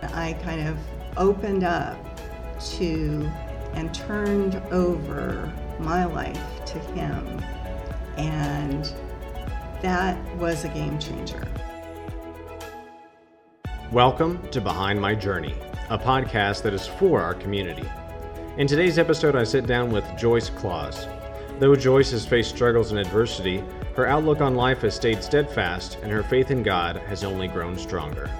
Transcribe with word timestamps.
I 0.00 0.34
kind 0.44 0.68
of 0.68 0.78
opened 1.16 1.64
up 1.64 1.98
to 2.76 3.28
and 3.74 3.92
turned 3.92 4.54
over 4.70 5.52
my 5.80 6.04
life 6.04 6.64
to 6.66 6.78
Him. 6.78 7.42
And 8.16 8.92
that 9.82 10.16
was 10.36 10.64
a 10.64 10.68
game 10.68 11.00
changer. 11.00 11.42
Welcome 13.90 14.46
to 14.50 14.60
Behind 14.60 15.00
My 15.00 15.16
Journey, 15.16 15.56
a 15.90 15.98
podcast 15.98 16.62
that 16.62 16.74
is 16.74 16.86
for 16.86 17.20
our 17.20 17.34
community. 17.34 17.88
In 18.56 18.68
today's 18.68 19.00
episode, 19.00 19.34
I 19.34 19.42
sit 19.42 19.66
down 19.66 19.90
with 19.90 20.04
Joyce 20.16 20.48
Claus. 20.50 21.08
Though 21.58 21.74
Joyce 21.74 22.12
has 22.12 22.24
faced 22.24 22.50
struggles 22.50 22.92
and 22.92 23.00
adversity, 23.00 23.64
her 23.96 24.06
outlook 24.06 24.42
on 24.42 24.54
life 24.54 24.82
has 24.82 24.94
stayed 24.94 25.24
steadfast 25.24 25.98
and 26.02 26.12
her 26.12 26.22
faith 26.22 26.52
in 26.52 26.62
God 26.62 26.98
has 27.08 27.24
only 27.24 27.48
grown 27.48 27.76
stronger. 27.76 28.30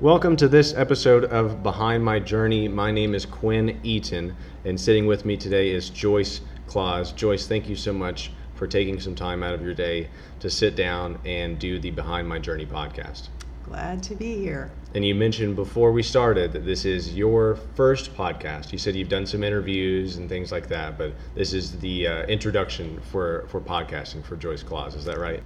Welcome 0.00 0.36
to 0.36 0.48
this 0.48 0.72
episode 0.72 1.26
of 1.26 1.62
Behind 1.62 2.02
My 2.02 2.20
Journey. 2.20 2.68
My 2.68 2.90
name 2.90 3.14
is 3.14 3.26
Quinn 3.26 3.78
Eaton, 3.82 4.34
and 4.64 4.80
sitting 4.80 5.04
with 5.04 5.26
me 5.26 5.36
today 5.36 5.72
is 5.72 5.90
Joyce 5.90 6.40
Claus. 6.66 7.12
Joyce, 7.12 7.46
thank 7.46 7.68
you 7.68 7.76
so 7.76 7.92
much 7.92 8.32
for 8.54 8.66
taking 8.66 8.98
some 8.98 9.14
time 9.14 9.42
out 9.42 9.52
of 9.52 9.60
your 9.60 9.74
day 9.74 10.08
to 10.38 10.48
sit 10.48 10.74
down 10.74 11.18
and 11.26 11.58
do 11.58 11.78
the 11.78 11.90
Behind 11.90 12.26
My 12.26 12.38
Journey 12.38 12.64
podcast. 12.64 13.28
Glad 13.62 14.02
to 14.04 14.14
be 14.14 14.38
here. 14.38 14.70
And 14.94 15.04
you 15.04 15.14
mentioned 15.14 15.54
before 15.54 15.92
we 15.92 16.02
started 16.02 16.54
that 16.54 16.64
this 16.64 16.86
is 16.86 17.14
your 17.14 17.56
first 17.74 18.16
podcast. 18.16 18.72
You 18.72 18.78
said 18.78 18.96
you've 18.96 19.10
done 19.10 19.26
some 19.26 19.44
interviews 19.44 20.16
and 20.16 20.30
things 20.30 20.50
like 20.50 20.66
that, 20.68 20.96
but 20.96 21.12
this 21.34 21.52
is 21.52 21.78
the 21.78 22.06
uh, 22.06 22.22
introduction 22.22 22.98
for, 23.10 23.44
for 23.48 23.60
podcasting 23.60 24.24
for 24.24 24.36
Joyce 24.36 24.62
Claus. 24.62 24.94
Is 24.94 25.04
that 25.04 25.18
right? 25.18 25.42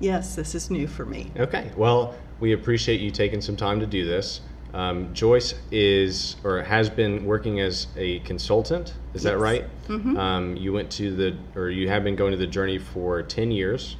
Yes, 0.00 0.36
this 0.36 0.54
is 0.54 0.70
new 0.70 0.86
for 0.86 1.04
me. 1.04 1.30
Okay. 1.36 1.70
Well, 1.76 2.14
we 2.40 2.52
appreciate 2.52 3.00
you 3.00 3.10
taking 3.10 3.40
some 3.40 3.56
time 3.56 3.80
to 3.80 3.86
do 3.86 4.04
this. 4.04 4.40
Um, 4.74 5.12
Joyce 5.14 5.54
is 5.72 6.36
or 6.44 6.62
has 6.62 6.90
been 6.90 7.24
working 7.24 7.58
as 7.60 7.86
a 7.96 8.18
consultant. 8.20 8.88
Is 9.14 9.24
Yes. 9.24 9.32
that 9.32 9.38
right? 9.38 9.64
Mhm. 9.88 10.16
Um, 10.18 10.56
you 10.56 10.72
went 10.72 10.90
to 10.92 11.14
the 11.14 11.34
or 11.56 11.70
you 11.70 11.88
have 11.88 12.04
been 12.04 12.16
going 12.16 12.32
to 12.32 12.36
the 12.38 12.46
journey 12.46 12.78
for 12.78 13.22
ten 13.22 13.50
years, 13.50 13.96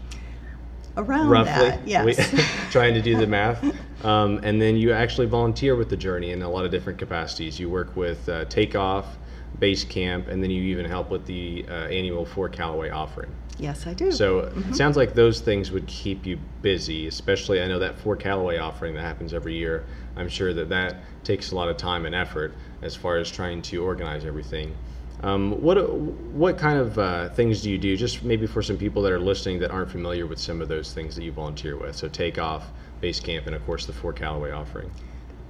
Around 0.97 1.31
roughly. 1.31 1.53
that, 1.71 1.89
yes. 1.89 2.05
We- 2.33 2.39
trying 2.71 2.95
to 2.95 3.03
do 3.03 3.17
the 3.17 3.27
math. 3.27 3.65
Um, 4.05 4.39
and 4.45 4.63
then 4.63 4.77
you 4.77 4.93
actually 4.93 5.27
volunteer 5.27 5.75
with 5.75 5.89
the 5.91 5.97
journey 5.97 6.31
in 6.31 6.41
a 6.43 6.49
lot 6.49 6.65
of 6.65 6.71
different 6.71 7.01
capacities. 7.01 7.59
You 7.59 7.69
work 7.69 7.97
with 7.97 8.29
uh, 8.29 8.45
Takeoff, 8.45 9.19
Base 9.59 9.83
Camp, 9.83 10.29
and 10.29 10.41
then 10.41 10.53
you 10.53 10.63
even 10.63 10.85
help 10.85 11.11
with 11.11 11.27
the 11.27 11.65
uh, 11.69 11.73
annual 11.89 12.25
For 12.25 12.49
Callaway 12.49 12.91
offering. 12.91 13.33
Yes, 13.59 13.87
I 13.87 13.95
do. 13.95 14.11
So 14.13 14.43
Mm-hmm. 14.43 14.71
it 14.71 14.77
sounds 14.77 14.97
like 14.97 15.15
those 15.15 15.41
things 15.41 15.71
would 15.71 15.87
keep 15.87 16.27
you 16.27 16.39
busy, 16.63 17.07
especially 17.07 17.61
I 17.63 17.67
know 17.69 17.79
that 17.79 17.99
Fort 17.99 18.21
Callaway 18.21 18.59
offering 18.59 18.95
that 18.95 19.03
happens 19.03 19.35
every 19.35 19.55
year. 19.55 19.85
I'm 20.17 20.29
sure 20.29 20.53
that 20.55 20.69
that 20.69 20.97
takes 21.25 21.53
a 21.53 21.55
lot 21.57 21.69
of 21.69 21.77
time 21.77 22.07
and 22.07 22.15
effort 22.15 22.55
as 22.83 22.97
far 22.97 23.19
as 23.19 23.31
trying 23.31 23.63
to 23.63 23.85
organize 23.85 24.25
everything. 24.25 24.75
Um, 25.23 25.61
what 25.61 25.77
what 25.91 26.59
kind 26.59 26.79
of 26.79 26.99
uh, 26.99 27.29
things 27.31 27.63
do 27.63 27.71
you 27.71 27.79
do? 27.79 27.97
Just 27.97 28.23
maybe 28.23 28.47
for 28.47 28.63
some 28.63 28.77
people 28.79 29.03
that 29.03 29.13
are 29.13 29.19
listening 29.19 29.59
that 29.61 29.71
aren't 29.73 29.91
familiar 29.91 30.27
with 30.27 30.39
some 30.39 30.61
of 30.61 30.69
those 30.69 30.93
things 30.93 31.17
that 31.17 31.25
you 31.25 31.33
volunteer 31.33 31.77
with. 31.77 31.97
So 31.97 32.09
take 32.09 32.39
off, 32.39 32.71
base 33.01 33.19
camp, 33.19 33.47
and 33.47 33.55
of 33.55 33.65
course 33.67 33.85
the 33.87 33.93
Fort 33.93 34.15
Callaway 34.17 34.53
offering. 34.53 34.91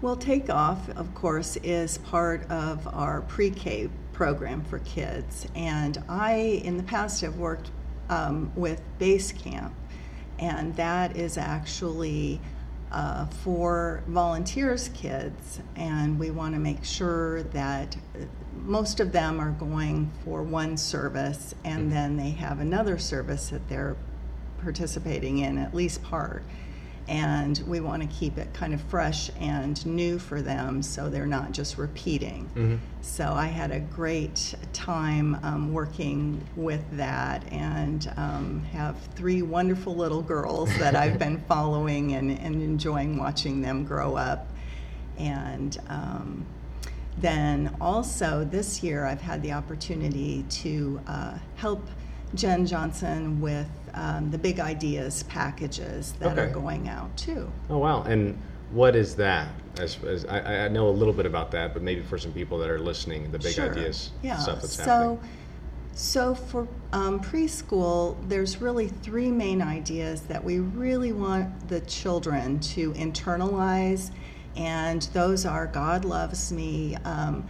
Well, 0.01 0.17
Takeoff, 0.17 0.89
of 0.91 1.13
course, 1.15 1.57
is 1.57 1.99
part 1.99 2.49
of 2.51 2.87
our 2.95 3.21
pre 3.23 3.51
K 3.51 3.91
program 4.13 4.65
for 4.65 4.79
kids. 4.81 5.47
And 5.55 6.03
I, 6.09 6.63
in 6.65 6.77
the 6.77 6.83
past, 6.85 7.21
have 7.21 7.37
worked 7.37 7.71
um, 8.09 8.53
with 8.55 8.83
Base 8.99 9.33
Camp, 9.33 9.75
and 10.39 10.75
that 10.77 11.17
is 11.17 11.37
actually 11.39 12.41
uh, 12.91 13.27
for 13.27 14.03
volunteers 14.07 14.89
kids. 14.95 15.61
And 15.77 16.19
we 16.19 16.31
want 16.31 16.55
to 16.55 16.61
make 16.61 16.85
sure 16.85 17.43
that 17.45 17.97
uh, 18.15 18.25
most 18.55 19.01
of 19.01 19.13
them 19.13 19.41
are 19.41 19.53
going 19.53 20.11
for 20.25 20.43
one 20.43 20.77
service, 20.77 21.55
and 21.65 21.93
then 21.93 22.17
they 22.17 22.31
have 22.31 22.61
another 22.61 22.99
service 22.99 23.51
that 23.51 23.69
they're 23.69 23.97
participating 24.63 25.39
in, 25.39 25.59
at 25.59 25.75
least 25.75 26.03
part 26.03 26.43
and 27.09 27.59
we 27.67 27.81
want 27.81 28.03
to 28.03 28.09
keep 28.09 28.37
it 28.37 28.53
kind 28.53 28.75
of 28.75 28.81
fresh 28.83 29.31
and 29.41 29.85
new 29.87 30.19
for 30.19 30.43
them 30.43 30.83
so 30.83 31.09
they're 31.09 31.27
not 31.27 31.53
just 31.53 31.79
repeating. 31.79 32.49
So 33.01 33.33
I 33.33 33.47
had 33.47 33.71
a 33.71 33.81
great 33.81 34.55
time 34.75 35.39
um, 35.43 35.73
working 35.73 36.47
with 36.55 36.85
that 36.93 37.51
and 37.51 38.13
um, 38.19 38.63
have 38.73 38.97
three 39.15 39.41
wonderful 39.41 39.97
little 39.97 40.21
girls 40.23 40.69
that 40.79 40.95
I've 40.95 41.19
been 41.19 41.41
following 41.49 42.13
and, 42.13 42.31
and 42.31 42.63
enjoying 42.63 43.17
watching 43.17 43.63
them 43.63 43.85
grow 43.85 44.15
up. 44.15 44.47
And 45.19 45.77
um, 45.89 46.47
then 47.17 47.75
also 47.81 48.45
this 48.45 48.83
year, 48.83 49.07
I've 49.07 49.21
had 49.23 49.43
the 49.43 49.53
opportunity 49.53 50.45
to 50.51 51.01
uh, 51.07 51.39
help 51.57 51.89
Jen 52.35 52.67
Johnson 52.67 53.41
with 53.41 53.69
um, 53.95 54.31
the 54.31 54.39
Big 54.39 54.61
Ideas 54.61 55.23
packages 55.25 56.13
that 56.21 56.39
are 56.39 56.49
going 56.49 56.89
out 56.89 57.17
too. 57.17 57.51
Oh 57.71 57.79
wow! 57.79 58.03
And 58.03 58.39
what 58.71 58.95
is 58.95 59.17
that? 59.17 59.49
As, 59.79 60.03
as 60.05 60.25
I, 60.27 60.65
I 60.65 60.69
know 60.69 60.89
a 60.89 60.91
little 60.91 61.15
bit 61.15 61.25
about 61.25 61.51
that, 61.53 61.73
but 61.73 61.83
maybe 61.83 62.03
for 62.03 62.19
some 62.19 62.33
people 62.33 62.59
that 62.59 62.69
are 62.69 62.79
listening, 62.79 63.31
the 63.31 63.39
big 63.39 63.55
Sure. 63.55 63.71
ideas 63.71 64.11
yeah. 64.23 64.37
stuff 64.37 64.61
that's 64.61 64.75
so, 64.75 64.83
happening. 64.83 65.21
So 65.95 66.35
for 66.35 66.69
um, 66.93 67.21
preschool, 67.21 68.17
there's 68.29 68.61
really 68.61 68.89
three 68.89 69.31
main 69.31 69.63
ideas 69.63 70.23
that 70.23 70.43
we 70.43 70.59
really 70.61 71.13
want 71.13 71.69
the 71.69 71.81
children 71.81 72.61
to 72.61 72.93
internalize, 72.93 74.11
and 74.57 75.03
those 75.13 75.47
are 75.47 75.67
God 75.67 76.05
loves 76.05 76.53
me, 76.53 76.97
um, 77.05 77.49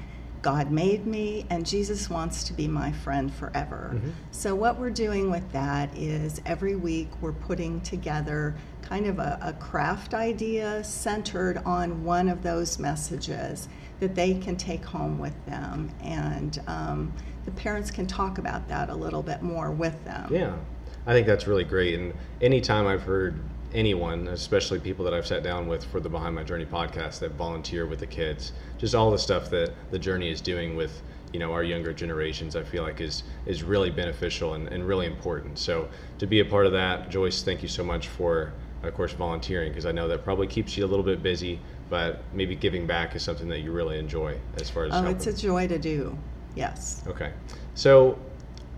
God 0.48 0.70
made 0.70 1.06
me, 1.06 1.44
and 1.50 1.66
Jesus 1.66 2.08
wants 2.08 2.42
to 2.44 2.54
be 2.54 2.66
my 2.66 2.90
friend 2.90 3.30
forever. 3.30 3.90
Mm-hmm. 3.92 4.10
So 4.30 4.54
what 4.54 4.78
we're 4.80 4.88
doing 4.88 5.30
with 5.30 5.52
that 5.52 5.94
is 5.94 6.40
every 6.46 6.74
week 6.74 7.08
we're 7.20 7.34
putting 7.34 7.82
together 7.82 8.54
kind 8.80 9.04
of 9.04 9.18
a, 9.18 9.38
a 9.42 9.52
craft 9.52 10.14
idea 10.14 10.82
centered 10.82 11.58
on 11.66 12.02
one 12.02 12.30
of 12.30 12.42
those 12.42 12.78
messages 12.78 13.68
that 14.00 14.14
they 14.14 14.38
can 14.38 14.56
take 14.56 14.82
home 14.86 15.18
with 15.18 15.34
them, 15.44 15.90
and 16.02 16.62
um, 16.66 17.12
the 17.44 17.50
parents 17.50 17.90
can 17.90 18.06
talk 18.06 18.38
about 18.38 18.66
that 18.68 18.88
a 18.88 18.94
little 18.94 19.22
bit 19.22 19.42
more 19.42 19.70
with 19.70 20.02
them. 20.06 20.32
Yeah, 20.32 20.56
I 21.06 21.12
think 21.12 21.26
that's 21.26 21.46
really 21.46 21.64
great. 21.64 21.98
And 21.98 22.14
anytime 22.40 22.86
I've 22.86 23.02
heard 23.02 23.38
anyone, 23.74 24.28
especially 24.28 24.78
people 24.80 25.04
that 25.04 25.14
I've 25.14 25.26
sat 25.26 25.42
down 25.42 25.68
with 25.68 25.84
for 25.84 26.00
the 26.00 26.08
Behind 26.08 26.34
My 26.34 26.42
Journey 26.44 26.64
podcast 26.64 27.18
that 27.20 27.32
volunteer 27.32 27.86
with 27.86 28.00
the 28.00 28.06
kids, 28.06 28.52
just 28.78 28.94
all 28.94 29.10
the 29.10 29.18
stuff 29.18 29.50
that 29.50 29.72
the 29.90 29.98
journey 29.98 30.30
is 30.30 30.40
doing 30.40 30.76
with 30.76 31.02
you 31.32 31.38
know 31.38 31.52
our 31.52 31.62
younger 31.62 31.92
generations, 31.92 32.56
I 32.56 32.62
feel 32.62 32.82
like 32.82 33.00
is 33.02 33.22
is 33.46 33.62
really 33.62 33.90
beneficial 33.90 34.54
and, 34.54 34.68
and 34.68 34.86
really 34.86 35.06
important. 35.06 35.58
So 35.58 35.88
to 36.18 36.26
be 36.26 36.40
a 36.40 36.44
part 36.44 36.64
of 36.66 36.72
that, 36.72 37.10
Joyce, 37.10 37.42
thank 37.42 37.62
you 37.62 37.68
so 37.68 37.84
much 37.84 38.08
for 38.08 38.52
of 38.82 38.94
course 38.94 39.12
volunteering 39.12 39.70
because 39.70 39.84
I 39.86 39.92
know 39.92 40.08
that 40.08 40.24
probably 40.24 40.46
keeps 40.46 40.76
you 40.76 40.84
a 40.84 40.88
little 40.88 41.04
bit 41.04 41.22
busy, 41.22 41.58
but 41.90 42.22
maybe 42.32 42.54
giving 42.54 42.86
back 42.86 43.14
is 43.14 43.22
something 43.22 43.48
that 43.48 43.58
you 43.60 43.72
really 43.72 43.98
enjoy 43.98 44.38
as 44.58 44.70
far 44.70 44.84
as 44.84 44.92
Oh, 44.92 45.02
helping. 45.02 45.16
it's 45.16 45.26
a 45.26 45.32
joy 45.36 45.66
to 45.68 45.78
do. 45.78 46.16
Yes. 46.54 47.02
Okay. 47.06 47.32
So 47.74 48.18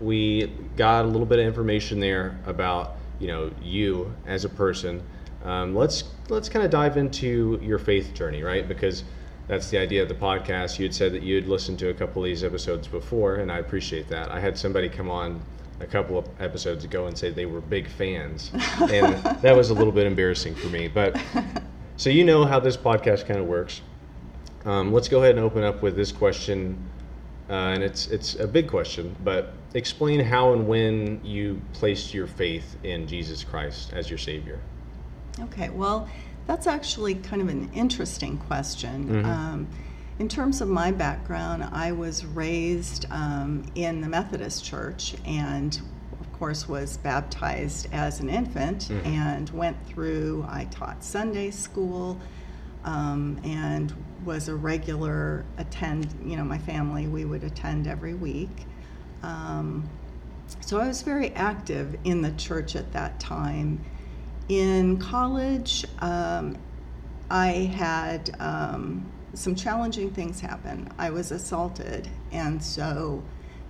we 0.01 0.51
got 0.75 1.05
a 1.05 1.07
little 1.07 1.25
bit 1.27 1.39
of 1.39 1.45
information 1.45 1.99
there 1.99 2.37
about 2.45 2.97
you 3.21 3.27
know 3.27 3.51
you 3.61 4.13
as 4.25 4.43
a 4.43 4.49
person. 4.49 5.01
Um, 5.45 5.75
let's 5.75 6.03
let's 6.29 6.49
kind 6.49 6.65
of 6.65 6.71
dive 6.71 6.97
into 6.97 7.59
your 7.61 7.77
faith 7.77 8.13
journey, 8.13 8.41
right? 8.41 8.67
Because 8.67 9.03
that's 9.47 9.69
the 9.69 9.77
idea 9.77 10.01
of 10.01 10.09
the 10.09 10.15
podcast. 10.15 10.79
You 10.79 10.85
had 10.85 10.95
said 10.95 11.13
that 11.13 11.23
you'd 11.23 11.47
listened 11.47 11.77
to 11.79 11.89
a 11.89 11.93
couple 11.93 12.23
of 12.23 12.25
these 12.25 12.43
episodes 12.43 12.87
before, 12.87 13.35
and 13.35 13.51
I 13.51 13.59
appreciate 13.59 14.07
that. 14.09 14.31
I 14.31 14.39
had 14.39 14.57
somebody 14.57 14.89
come 14.89 15.09
on 15.09 15.41
a 15.79 15.85
couple 15.85 16.17
of 16.17 16.27
episodes 16.39 16.83
ago 16.83 17.07
and 17.07 17.17
say 17.17 17.29
they 17.29 17.45
were 17.45 17.61
big 17.61 17.87
fans, 17.87 18.51
and 18.81 19.23
that 19.41 19.55
was 19.55 19.69
a 19.69 19.73
little 19.73 19.93
bit 19.93 20.07
embarrassing 20.07 20.55
for 20.55 20.67
me. 20.67 20.87
But 20.87 21.19
so 21.97 22.09
you 22.09 22.23
know 22.23 22.45
how 22.45 22.59
this 22.59 22.77
podcast 22.77 23.27
kind 23.27 23.39
of 23.39 23.45
works. 23.45 23.81
Um, 24.65 24.93
let's 24.93 25.07
go 25.07 25.19
ahead 25.23 25.35
and 25.35 25.43
open 25.43 25.63
up 25.63 25.81
with 25.81 25.95
this 25.95 26.11
question, 26.11 26.77
uh, 27.49 27.53
and 27.53 27.83
it's 27.83 28.07
it's 28.07 28.35
a 28.35 28.47
big 28.47 28.67
question, 28.67 29.15
but 29.23 29.53
explain 29.73 30.19
how 30.19 30.53
and 30.53 30.67
when 30.67 31.23
you 31.23 31.61
placed 31.73 32.13
your 32.13 32.27
faith 32.27 32.77
in 32.83 33.07
Jesus 33.07 33.43
Christ 33.43 33.93
as 33.93 34.09
your 34.09 34.19
Savior. 34.19 34.59
Okay, 35.39 35.69
well, 35.69 36.09
that's 36.47 36.67
actually 36.67 37.15
kind 37.15 37.41
of 37.41 37.47
an 37.47 37.69
interesting 37.73 38.37
question. 38.37 39.07
Mhm. 39.07 39.25
Um, 39.25 39.67
in 40.19 40.27
terms 40.27 40.61
of 40.61 40.67
my 40.67 40.91
background, 40.91 41.63
I 41.71 41.93
was 41.93 42.25
raised 42.25 43.05
um, 43.11 43.63
in 43.75 44.01
the 44.01 44.07
Methodist 44.09 44.63
Church 44.63 45.15
and, 45.25 45.79
of 46.19 46.31
course, 46.33 46.67
was 46.67 46.97
baptized 46.97 47.87
as 47.91 48.19
an 48.19 48.29
infant 48.29 48.89
Mhm. 48.89 49.05
and 49.05 49.49
went 49.51 49.77
through, 49.87 50.45
I 50.49 50.65
taught 50.65 51.03
Sunday 51.03 51.49
school 51.51 52.19
um, 52.83 53.39
and 53.43 53.93
was 54.25 54.47
a 54.47 54.55
regular 54.55 55.45
attend, 55.57 56.07
you 56.25 56.35
know, 56.35 56.43
my 56.43 56.57
family, 56.57 57.07
we 57.07 57.25
would 57.25 57.43
attend 57.43 57.87
every 57.87 58.13
week. 58.13 58.65
Um, 59.23 59.89
so 60.59 60.79
I 60.79 60.87
was 60.87 61.01
very 61.01 61.31
active 61.31 61.97
in 62.03 62.21
the 62.21 62.31
church 62.31 62.75
at 62.75 62.91
that 62.93 63.19
time. 63.19 63.83
In 64.49 64.97
college, 64.97 65.85
um, 65.99 66.57
I 67.29 67.71
had 67.73 68.35
um, 68.39 69.09
some 69.33 69.55
challenging 69.55 70.11
things 70.11 70.41
happen. 70.41 70.89
I 70.97 71.09
was 71.09 71.31
assaulted, 71.31 72.09
and 72.31 72.61
so 72.61 73.23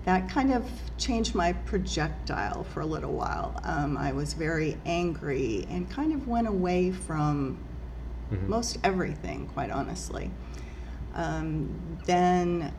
that 0.05 0.29
kind 0.29 0.51
of 0.51 0.67
changed 0.97 1.35
my 1.35 1.53
projectile 1.53 2.63
for 2.63 2.81
a 2.81 2.85
little 2.85 3.13
while. 3.13 3.59
Um, 3.63 3.97
I 3.97 4.11
was 4.13 4.33
very 4.33 4.77
angry 4.85 5.67
and 5.69 5.89
kind 5.89 6.13
of 6.13 6.27
went 6.27 6.47
away 6.47 6.91
from 6.91 7.59
mm-hmm. 8.31 8.49
most 8.49 8.79
everything, 8.83 9.47
quite 9.47 9.69
honestly. 9.69 10.31
Um, 11.13 11.99
then, 12.05 12.73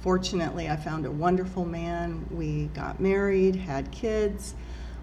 fortunately, 0.00 0.68
I 0.68 0.76
found 0.76 1.06
a 1.06 1.10
wonderful 1.10 1.64
man. 1.64 2.26
We 2.30 2.66
got 2.74 3.00
married, 3.00 3.56
had 3.56 3.90
kids. 3.90 4.54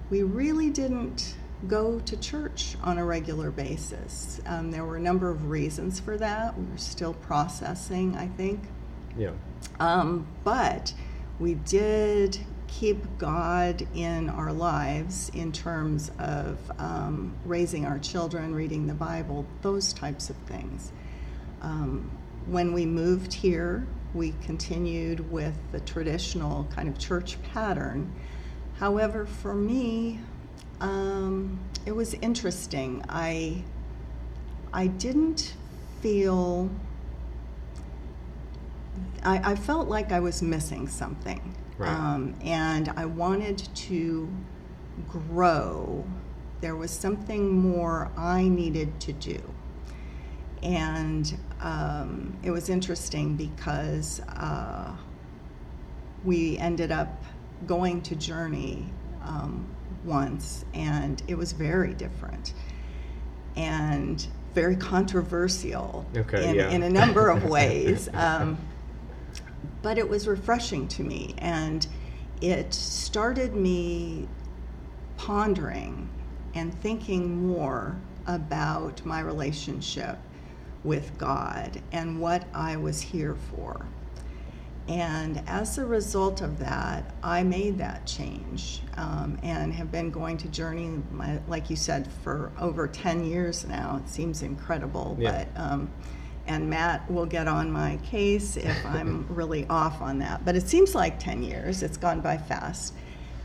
We 0.09 0.23
really 0.23 0.69
didn't 0.69 1.35
go 1.67 1.99
to 1.99 2.17
church 2.17 2.75
on 2.83 2.97
a 2.97 3.05
regular 3.05 3.49
basis. 3.49 4.39
Um, 4.45 4.71
there 4.71 4.85
were 4.85 4.97
a 4.97 5.01
number 5.01 5.29
of 5.29 5.49
reasons 5.49 5.99
for 5.99 6.17
that. 6.17 6.57
We 6.57 6.65
were 6.65 6.77
still 6.77 7.13
processing, 7.13 8.15
I 8.15 8.27
think. 8.27 8.61
Yeah. 9.17 9.31
Um, 9.79 10.27
but 10.43 10.93
we 11.39 11.55
did 11.55 12.37
keep 12.67 13.17
God 13.17 13.87
in 13.95 14.29
our 14.29 14.51
lives 14.51 15.31
in 15.33 15.51
terms 15.51 16.11
of 16.19 16.59
um, 16.77 17.33
raising 17.45 17.85
our 17.85 17.97
children, 17.99 18.53
reading 18.53 18.87
the 18.87 18.93
Bible, 18.93 19.45
those 19.61 19.93
types 19.93 20.29
of 20.29 20.35
things. 20.47 20.91
Um, 21.61 22.11
when 22.45 22.73
we 22.73 22.85
moved 22.85 23.33
here, 23.33 23.87
we 24.13 24.33
continued 24.41 25.31
with 25.31 25.55
the 25.71 25.79
traditional 25.81 26.67
kind 26.75 26.87
of 26.87 26.97
church 26.97 27.37
pattern. 27.53 28.13
However, 28.79 29.25
for 29.25 29.53
me, 29.53 30.19
um, 30.79 31.59
it 31.85 31.95
was 31.95 32.13
interesting. 32.15 33.03
I 33.09 33.63
I 34.73 34.87
didn't 34.87 35.53
feel. 36.01 36.69
I, 39.23 39.51
I 39.51 39.55
felt 39.55 39.87
like 39.87 40.11
I 40.11 40.19
was 40.19 40.41
missing 40.41 40.87
something, 40.87 41.55
right. 41.77 41.89
um, 41.89 42.35
and 42.43 42.89
I 42.95 43.05
wanted 43.05 43.57
to 43.75 44.29
grow. 45.07 46.05
There 46.61 46.75
was 46.75 46.91
something 46.91 47.55
more 47.55 48.11
I 48.17 48.47
needed 48.47 48.99
to 49.01 49.13
do, 49.13 49.41
and 50.63 51.37
um, 51.61 52.37
it 52.43 52.51
was 52.51 52.69
interesting 52.69 53.35
because 53.35 54.21
uh, 54.21 54.95
we 56.23 56.57
ended 56.57 56.91
up 56.91 57.23
going 57.65 58.01
to 58.03 58.15
Journey 58.15 58.87
um, 59.23 59.67
once, 60.03 60.65
and 60.73 61.21
it 61.27 61.35
was 61.35 61.51
very 61.51 61.93
different 61.93 62.53
and 63.55 64.27
very 64.53 64.75
controversial 64.75 66.05
okay, 66.15 66.49
in, 66.49 66.55
yeah. 66.55 66.69
in 66.69 66.83
a 66.83 66.89
number 66.89 67.29
of 67.29 67.43
ways. 67.49 68.09
Um, 68.13 68.57
but 69.81 69.97
it 69.97 70.07
was 70.07 70.27
refreshing 70.27 70.87
to 70.89 71.03
me, 71.03 71.35
and 71.37 71.87
it 72.41 72.73
started 72.73 73.55
me 73.55 74.27
pondering 75.17 76.09
and 76.53 76.73
thinking 76.81 77.47
more 77.47 77.95
about 78.27 79.03
my 79.05 79.19
relationship 79.19 80.17
with 80.83 81.17
God 81.17 81.81
and 81.91 82.19
what 82.19 82.45
I 82.53 82.77
was 82.77 83.01
here 83.01 83.35
for. 83.35 83.85
And 84.87 85.43
as 85.47 85.77
a 85.77 85.85
result 85.85 86.41
of 86.41 86.59
that, 86.59 87.13
I 87.21 87.43
made 87.43 87.77
that 87.79 88.05
change 88.05 88.81
um, 88.95 89.37
and 89.43 89.73
have 89.73 89.91
been 89.91 90.09
going 90.11 90.37
to 90.37 90.47
Journey, 90.47 91.01
my, 91.11 91.39
like 91.47 91.69
you 91.69 91.75
said, 91.75 92.07
for 92.23 92.53
over 92.59 92.87
10 92.87 93.25
years 93.25 93.65
now. 93.65 94.01
It 94.01 94.09
seems 94.09 94.43
incredible. 94.43 95.17
Yeah. 95.19 95.45
But, 95.55 95.61
um, 95.61 95.91
and 96.47 96.69
Matt 96.69 97.09
will 97.11 97.25
get 97.25 97.49
on 97.49 97.69
my 97.69 97.97
case 97.97 98.55
if 98.55 98.85
I'm 98.85 99.27
really 99.29 99.67
off 99.67 100.01
on 100.01 100.19
that. 100.19 100.45
But 100.45 100.55
it 100.55 100.69
seems 100.69 100.95
like 100.95 101.19
10 101.19 101.43
years, 101.43 101.83
it's 101.83 101.97
gone 101.97 102.21
by 102.21 102.37
fast. 102.37 102.93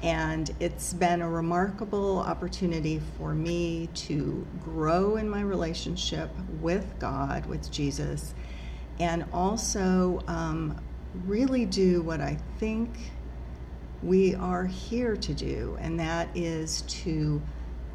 And 0.03 0.51
it's 0.59 0.93
been 0.93 1.23
a 1.23 1.31
remarkable 1.31 2.19
opportunity 2.19 3.01
for 3.17 3.35
me 3.35 3.89
to 3.95 4.45
grow 4.65 5.17
in 5.17 5.29
my 5.29 5.43
relationship 5.43 6.31
with 6.61 6.87
God, 6.99 7.47
with 7.47 7.71
Jesus, 7.71 8.35
and 8.99 9.25
also 9.33 10.21
um, 10.27 10.81
really 11.25 11.67
do 11.67 12.03
what 12.03 12.21
I 12.21 12.37
think 12.59 12.91
we 14.03 14.35
are 14.35 14.67
here 14.67 15.17
to 15.17 15.35
do, 15.35 15.77
and 15.81 15.99
that 16.01 16.29
is 16.37 16.83
to 16.83 17.41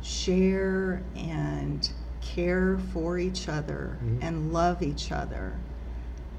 share 0.02 1.02
and 1.16 1.90
care 2.22 2.80
for 2.94 3.20
each 3.20 3.50
other 3.50 3.98
mm-hmm. 4.02 4.20
and 4.22 4.54
love 4.54 4.82
each 4.82 5.12
other. 5.12 5.60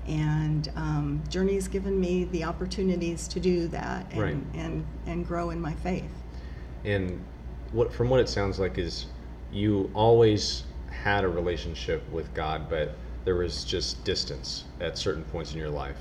And 0.08 0.72
um, 0.74 1.22
Journey's 1.28 1.68
given 1.68 2.00
me 2.00 2.24
the 2.24 2.44
opportunities 2.44 3.28
to 3.28 3.40
do 3.40 3.68
that 3.68 4.06
and, 4.10 4.20
right. 4.20 4.36
and, 4.54 4.86
and 5.06 5.26
grow 5.26 5.50
in 5.50 5.60
my 5.60 5.74
faith. 5.74 6.10
And 6.84 7.22
what, 7.72 7.92
from 7.92 8.08
what 8.08 8.20
it 8.20 8.28
sounds 8.28 8.58
like 8.58 8.78
is 8.78 9.06
you 9.52 9.90
always 9.94 10.64
had 10.90 11.24
a 11.24 11.28
relationship 11.28 12.08
with 12.10 12.32
God, 12.34 12.68
but 12.70 12.96
there 13.24 13.36
was 13.36 13.64
just 13.64 14.02
distance 14.04 14.64
at 14.80 14.96
certain 14.96 15.24
points 15.24 15.52
in 15.52 15.58
your 15.58 15.68
life. 15.68 15.98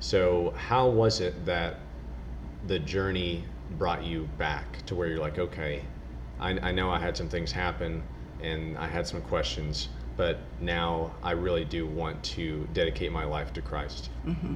So, 0.00 0.54
how 0.56 0.88
was 0.88 1.20
it 1.20 1.44
that 1.44 1.76
the 2.66 2.78
journey 2.78 3.44
brought 3.76 4.02
you 4.02 4.28
back 4.38 4.84
to 4.86 4.94
where 4.94 5.08
you're 5.08 5.18
like, 5.20 5.38
okay, 5.38 5.82
I, 6.38 6.50
I 6.58 6.72
know 6.72 6.90
I 6.90 6.98
had 6.98 7.16
some 7.16 7.28
things 7.28 7.52
happen 7.52 8.02
and 8.42 8.76
I 8.78 8.86
had 8.86 9.06
some 9.06 9.20
questions, 9.22 9.88
but 10.16 10.38
now 10.60 11.14
I 11.22 11.32
really 11.32 11.64
do 11.64 11.86
want 11.86 12.22
to 12.24 12.68
dedicate 12.72 13.12
my 13.12 13.24
life 13.24 13.52
to 13.54 13.62
Christ? 13.62 14.10
Mm-hmm. 14.26 14.54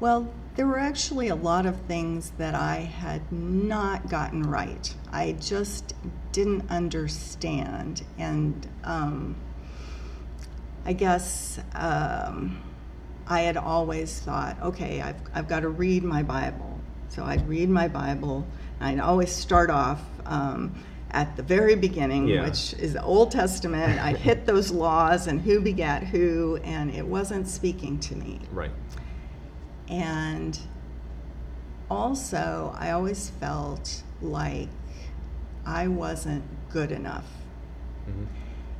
Well, 0.00 0.32
there 0.56 0.66
were 0.66 0.78
actually 0.78 1.28
a 1.28 1.34
lot 1.34 1.66
of 1.66 1.80
things 1.82 2.32
that 2.38 2.54
I 2.54 2.76
had 2.76 3.30
not 3.32 4.08
gotten 4.08 4.42
right. 4.42 4.94
I 5.10 5.32
just 5.32 5.94
didn't 6.32 6.70
understand. 6.70 8.04
And 8.18 8.68
um, 8.84 9.36
I 10.84 10.92
guess. 10.92 11.58
Um, 11.74 12.62
I 13.28 13.42
had 13.42 13.58
always 13.58 14.18
thought, 14.20 14.60
okay, 14.62 15.02
I've, 15.02 15.20
I've 15.34 15.48
got 15.48 15.60
to 15.60 15.68
read 15.68 16.02
my 16.02 16.22
Bible. 16.22 16.80
So 17.10 17.24
I'd 17.24 17.46
read 17.46 17.68
my 17.68 17.86
Bible. 17.86 18.46
I'd 18.80 19.00
always 19.00 19.30
start 19.30 19.70
off 19.70 20.00
um, 20.24 20.74
at 21.10 21.36
the 21.36 21.42
very 21.42 21.74
beginning, 21.74 22.28
yeah. 22.28 22.44
which 22.44 22.74
is 22.74 22.92
the 22.92 23.02
Old 23.02 23.30
Testament. 23.30 24.00
I'd 24.00 24.16
hit 24.28 24.46
those 24.46 24.70
laws 24.70 25.26
and 25.26 25.40
who 25.40 25.60
begat 25.60 26.04
who, 26.04 26.58
and 26.64 26.94
it 26.94 27.06
wasn't 27.06 27.48
speaking 27.48 27.98
to 28.00 28.16
me. 28.16 28.40
Right. 28.52 28.70
And 29.88 30.58
also, 31.90 32.74
I 32.78 32.90
always 32.90 33.30
felt 33.30 34.02
like 34.20 34.68
I 35.64 35.88
wasn't 35.88 36.44
good 36.70 36.92
enough. 36.92 37.26
Mm-hmm. 38.08 38.24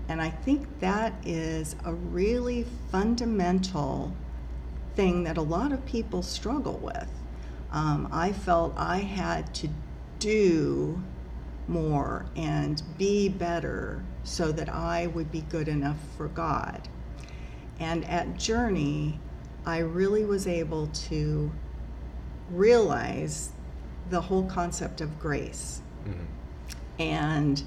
And 0.08 0.22
I 0.22 0.30
think 0.30 0.80
that 0.80 1.12
is 1.24 1.76
a 1.84 1.92
really 1.92 2.66
fundamental 2.90 4.12
thing 4.96 5.24
that 5.24 5.36
a 5.36 5.42
lot 5.42 5.72
of 5.72 5.84
people 5.86 6.22
struggle 6.22 6.78
with. 6.78 7.08
Um, 7.70 8.08
I 8.10 8.32
felt 8.32 8.72
I 8.76 8.98
had 8.98 9.54
to 9.56 9.68
do 10.18 11.02
more 11.68 12.26
and 12.36 12.82
be 12.96 13.28
better 13.28 14.04
so 14.24 14.52
that 14.52 14.68
I 14.68 15.08
would 15.08 15.30
be 15.30 15.42
good 15.42 15.68
enough 15.68 15.98
for 16.16 16.28
God. 16.28 16.88
And 17.80 18.04
at 18.06 18.36
Journey, 18.36 19.20
I 19.66 19.78
really 19.78 20.24
was 20.24 20.46
able 20.46 20.86
to 20.86 21.52
realize 22.50 23.50
the 24.10 24.20
whole 24.20 24.44
concept 24.44 25.00
of 25.00 25.18
grace. 25.18 25.82
Mm-hmm. 26.06 27.02
And 27.02 27.62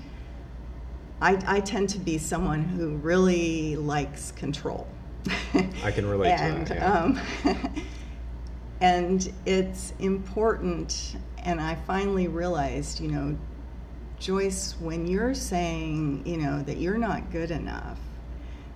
I, 1.21 1.39
I, 1.45 1.59
tend 1.59 1.89
to 1.89 1.99
be 1.99 2.17
someone 2.17 2.63
who 2.63 2.95
really 2.97 3.75
likes 3.75 4.31
control. 4.31 4.87
I 5.83 5.91
can 5.91 6.09
relate 6.09 6.31
and, 6.31 6.65
to 6.67 6.73
that. 6.73 6.81
Yeah. 6.81 6.99
Um, 6.99 7.83
and 8.81 9.31
it's 9.45 9.93
important, 9.99 11.15
and 11.43 11.61
I 11.61 11.75
finally 11.75 12.27
realized, 12.27 12.99
you 12.99 13.09
know, 13.09 13.37
Joyce, 14.21 14.75
when 14.79 15.07
you're 15.07 15.33
saying, 15.33 16.21
you 16.25 16.37
know, 16.37 16.61
that 16.61 16.77
you're 16.77 16.97
not 16.97 17.31
good 17.31 17.51
enough, 17.51 17.97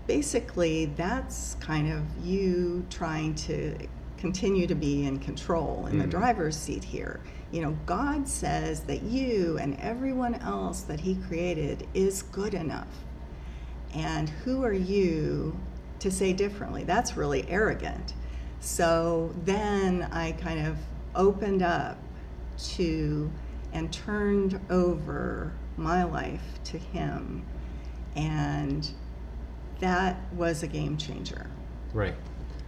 basically 0.08 0.86
that's 0.98 1.56
kind 1.60 1.92
of 1.92 2.04
you 2.22 2.86
trying 2.90 3.36
to 3.36 3.78
continue 4.18 4.68
to 4.68 4.76
be 4.76 5.06
in 5.06 5.20
control 5.20 5.86
in 5.86 5.98
mm. 5.98 6.02
the 6.02 6.08
driver's 6.08 6.58
seat 6.58 6.84
here. 6.84 7.22
You 7.52 7.62
know, 7.62 7.78
God 7.86 8.28
says 8.28 8.82
that 8.82 9.04
you 9.04 9.58
and 9.60 9.80
everyone 9.80 10.36
else 10.36 10.82
that 10.82 11.00
He 11.00 11.16
created 11.16 11.88
is 11.94 12.24
good 12.24 12.56
enough. 12.56 12.88
And 13.94 14.28
who 14.28 14.64
are 14.64 14.74
you 14.74 15.56
to 16.00 16.12
say 16.12 16.34
differently. 16.34 16.84
That's 16.84 17.18
really 17.18 17.48
arrogant. 17.50 18.14
So 18.60 19.34
then 19.44 20.04
I 20.12 20.34
kind 20.34 20.68
of 20.68 20.78
opened 21.16 21.62
up 21.62 21.98
to 22.76 23.32
and 23.76 23.92
turned 23.94 24.60
over 24.70 25.54
my 25.78 26.04
life 26.04 26.60
to 26.64 26.78
Him 26.78 27.46
and 28.16 28.90
that 29.80 30.18
was 30.34 30.64
a 30.64 30.68
game 30.68 30.98
changer. 30.98 31.50
Right. 31.94 32.16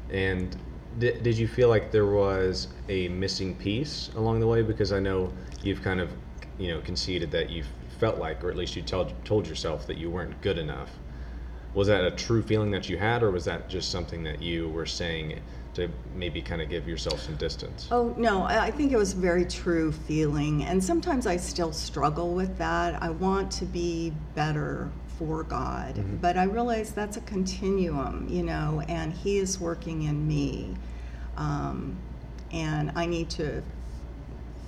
And 0.10 0.56
did, 1.00 1.24
did 1.24 1.38
you 1.38 1.48
feel 1.48 1.70
like 1.70 1.92
there 1.92 2.06
was 2.06 2.68
a 2.90 3.08
missing 3.08 3.56
piece 3.56 4.10
along 4.16 4.42
the 4.42 4.48
way? 4.48 4.62
Because 4.62 4.92
I 4.92 5.00
know 5.00 5.32
you've 5.64 5.82
kind 5.82 6.02
of, 6.02 6.12
you 6.58 6.68
know, 6.68 6.82
conceded 6.82 7.32
that 7.32 7.50
you 7.50 7.64
felt 8.00 8.18
like, 8.18 8.44
or 8.44 8.50
at 8.50 8.58
least 8.58 8.76
you 8.76 8.82
told, 8.82 9.14
told 9.26 9.48
yourself 9.48 9.88
that 9.88 9.98
you 9.98 10.10
weren't 10.10 10.40
good 10.42 10.58
enough. 10.58 10.92
Was 11.74 11.88
that 11.88 12.04
a 12.04 12.12
true 12.12 12.42
feeling 12.42 12.72
that 12.72 12.90
you 12.90 12.98
had, 12.98 13.24
or 13.24 13.32
was 13.32 13.46
that 13.46 13.70
just 13.70 13.92
something 13.92 14.24
that 14.24 14.42
you 14.42 14.70
were 14.70 14.86
saying 14.86 15.40
to 15.78 15.90
maybe 16.16 16.42
kind 16.42 16.60
of 16.62 16.70
give 16.70 16.88
yourself 16.88 17.22
some 17.22 17.36
distance? 17.36 17.88
Oh, 17.92 18.14
no, 18.18 18.44
I 18.44 18.72
think 18.72 18.92
it 18.92 18.98
was 18.98 19.14
a 19.14 19.18
very 19.18 19.46
true 19.46 19.92
feeling. 19.92 20.64
And 20.64 20.84
sometimes 20.84 21.28
I 21.28 21.38
still 21.38 21.72
struggle 21.72 22.34
with 22.34 22.58
that. 22.58 23.02
I 23.02 23.12
want 23.12 23.52
to 23.54 23.66
be 23.66 24.12
better 24.34 24.90
for 25.20 25.44
God, 25.44 25.96
Mhm. 25.96 26.20
but 26.20 26.36
I 26.36 26.44
realize 26.44 26.92
that's 26.92 27.18
a 27.18 27.22
continuum, 27.22 28.28
you 28.28 28.44
know, 28.44 28.82
and 28.88 29.14
He 29.14 29.38
is 29.38 29.60
working 29.60 30.04
in 30.04 30.28
me. 30.28 30.74
Um, 31.38 31.98
and 32.52 32.92
I 32.96 33.06
need 33.06 33.30
to 33.32 33.62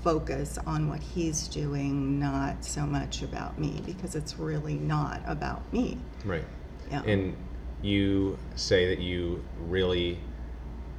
focus 0.03 0.59
on 0.67 0.89
what 0.89 1.01
He's 1.01 1.47
doing, 1.47 2.19
not 2.19 2.63
so 2.63 2.85
much 2.85 3.23
about 3.23 3.59
me, 3.59 3.81
because 3.85 4.15
it's 4.15 4.37
really 4.37 4.75
not 4.75 5.21
about 5.25 5.73
me. 5.73 5.97
Right. 6.23 6.45
Yeah. 6.91 7.01
And 7.03 7.35
you 7.81 8.37
say 8.55 8.87
that 8.89 8.99
you 9.01 9.43
really 9.67 10.19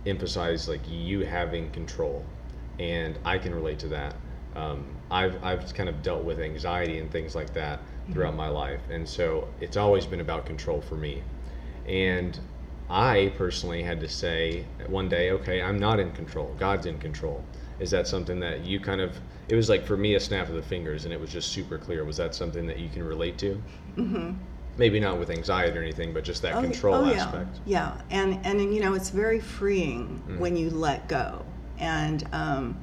emphasize 0.06 0.68
like 0.68 0.80
you 0.88 1.24
having 1.24 1.70
control, 1.70 2.24
and 2.78 3.18
I 3.24 3.38
can 3.38 3.54
relate 3.54 3.78
to 3.80 3.88
that. 3.88 4.14
Um, 4.56 4.86
I've 5.10 5.42
I've 5.44 5.72
kind 5.74 5.88
of 5.88 6.02
dealt 6.02 6.24
with 6.24 6.40
anxiety 6.40 6.98
and 6.98 7.10
things 7.10 7.34
like 7.34 7.52
that 7.54 7.80
throughout 8.12 8.34
my 8.34 8.48
life, 8.48 8.80
and 8.90 9.08
so 9.08 9.48
it's 9.60 9.76
always 9.76 10.06
been 10.06 10.20
about 10.20 10.46
control 10.46 10.80
for 10.80 10.96
me. 10.96 11.22
And 11.86 12.38
I 12.88 13.32
personally 13.36 13.82
had 13.82 14.00
to 14.00 14.08
say 14.08 14.64
one 14.88 15.08
day, 15.08 15.30
okay, 15.30 15.62
I'm 15.62 15.78
not 15.78 16.00
in 16.00 16.10
control. 16.12 16.54
God's 16.58 16.86
in 16.86 16.98
control. 16.98 17.44
Is 17.78 17.90
that 17.92 18.08
something 18.08 18.40
that 18.40 18.64
you 18.64 18.80
kind 18.80 19.00
of? 19.00 19.16
It 19.48 19.54
was 19.54 19.68
like 19.68 19.86
for 19.86 19.96
me 19.96 20.14
a 20.14 20.20
snap 20.20 20.48
of 20.48 20.54
the 20.54 20.62
fingers, 20.62 21.04
and 21.04 21.14
it 21.14 21.20
was 21.20 21.30
just 21.30 21.50
super 21.50 21.78
clear. 21.78 22.04
Was 22.04 22.16
that 22.16 22.34
something 22.34 22.66
that 22.66 22.78
you 22.78 22.88
can 22.88 23.02
relate 23.02 23.38
to? 23.38 23.54
hmm 23.94 24.32
maybe 24.76 25.00
not 25.00 25.18
with 25.18 25.30
anxiety 25.30 25.76
or 25.78 25.82
anything, 25.82 26.12
but 26.12 26.24
just 26.24 26.42
that 26.42 26.54
Oh, 26.54 26.62
control 26.62 26.94
oh, 26.96 27.12
aspect. 27.12 27.60
Yeah, 27.66 27.94
yeah, 27.96 28.02
and 28.10 28.46
and 28.46 28.74
you 28.74 28.80
know 28.80 28.94
it's 28.94 29.10
very 29.10 29.40
freeing 29.40 30.22
Mhm. 30.28 30.38
when 30.38 30.56
you 30.56 30.70
let 30.70 31.08
go. 31.08 31.44
And 31.78 32.26
um, 32.32 32.76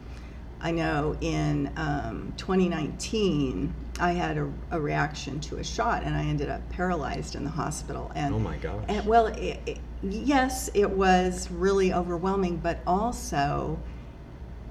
I 0.59 0.71
know 0.71 1.15
in 1.21 1.71
um, 1.77 2.33
2019 2.37 3.73
I 3.99 4.11
had 4.11 4.37
a, 4.37 4.51
a 4.71 4.79
reaction 4.79 5.39
to 5.41 5.57
a 5.57 5.63
shot, 5.63 6.03
and 6.03 6.15
I 6.15 6.23
ended 6.23 6.49
up 6.49 6.67
paralyzed 6.69 7.35
in 7.35 7.43
the 7.43 7.49
hospital. 7.49 8.11
And 8.15 8.35
Oh 8.35 8.39
my 8.39 8.57
gosh. 8.57 8.83
and, 8.87 9.05
well, 9.05 9.27
it, 9.27 9.59
it, 9.65 9.77
yes, 10.03 10.69
it 10.73 10.89
was 10.89 11.49
really 11.51 11.93
overwhelming, 11.93 12.57
but 12.57 12.79
also 12.85 13.79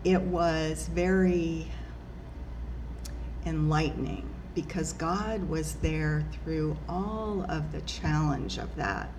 it 0.05 0.23
was 0.23 0.89
very 0.93 1.67
enlightening 3.45 4.29
because 4.57 4.95
God 4.95 5.49
was 5.51 5.75
there 5.75 6.25
through 6.33 6.79
all 6.89 7.45
of 7.49 7.73
the 7.73 7.83
challenge 7.83 8.57
of 8.57 8.75
that. 8.77 9.11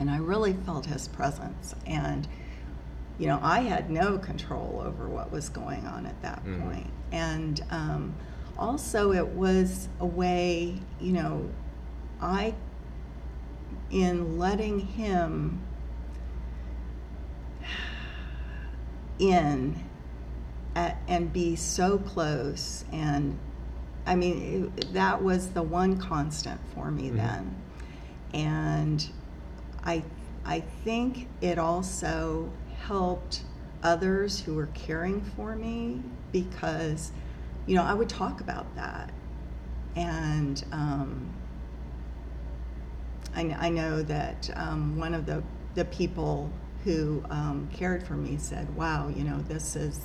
And 0.00 0.10
I 0.10 0.18
really 0.18 0.52
felt 0.52 0.84
his 0.84 1.06
presence. 1.06 1.76
And, 1.86 2.26
you 3.20 3.28
know, 3.28 3.38
I 3.40 3.60
had 3.60 3.88
no 3.88 4.18
control 4.18 4.82
over 4.84 5.08
what 5.08 5.30
was 5.30 5.48
going 5.48 5.86
on 5.86 6.06
at 6.06 6.20
that 6.22 6.44
Mhm. 6.44 6.60
point. 6.60 6.90
And 7.12 7.64
um, 7.70 8.14
also, 8.58 9.12
it 9.12 9.28
was 9.28 9.88
a 10.00 10.06
way, 10.06 10.80
you 11.00 11.12
know, 11.12 11.48
I, 12.20 12.54
in 13.90 14.38
letting 14.40 14.80
him 14.80 15.60
in 19.20 19.84
at, 20.74 21.00
and 21.06 21.32
be 21.32 21.54
so 21.54 21.98
close 21.98 22.84
and 22.90 23.38
i 24.06 24.14
mean 24.14 24.72
it, 24.76 24.92
that 24.92 25.22
was 25.22 25.50
the 25.50 25.62
one 25.62 25.96
constant 25.96 26.60
for 26.74 26.90
me 26.90 27.10
Mhm. 27.10 27.16
then 27.16 27.56
and 28.34 29.08
i 29.84 30.02
i 30.44 30.60
think 30.84 31.28
it 31.40 31.58
also 31.58 32.50
helped 32.86 33.42
others 33.82 34.40
who 34.40 34.54
were 34.54 34.68
caring 34.74 35.20
for 35.20 35.54
me 35.56 36.02
because 36.32 37.12
you 37.66 37.74
know 37.74 37.82
i 37.82 37.94
would 37.94 38.08
talk 38.08 38.40
about 38.40 38.66
that 38.76 39.10
and 39.94 40.64
um, 40.72 41.28
I, 43.34 43.54
I 43.58 43.68
know 43.68 44.02
that 44.02 44.50
um, 44.56 44.98
one 44.98 45.14
of 45.14 45.26
the, 45.26 45.42
the 45.74 45.84
people 45.86 46.50
who 46.84 47.22
um, 47.30 47.68
cared 47.72 48.06
for 48.06 48.14
me 48.14 48.36
said, 48.38 48.74
"Wow, 48.76 49.08
you 49.08 49.22
know, 49.24 49.38
this 49.48 49.76
is 49.76 50.00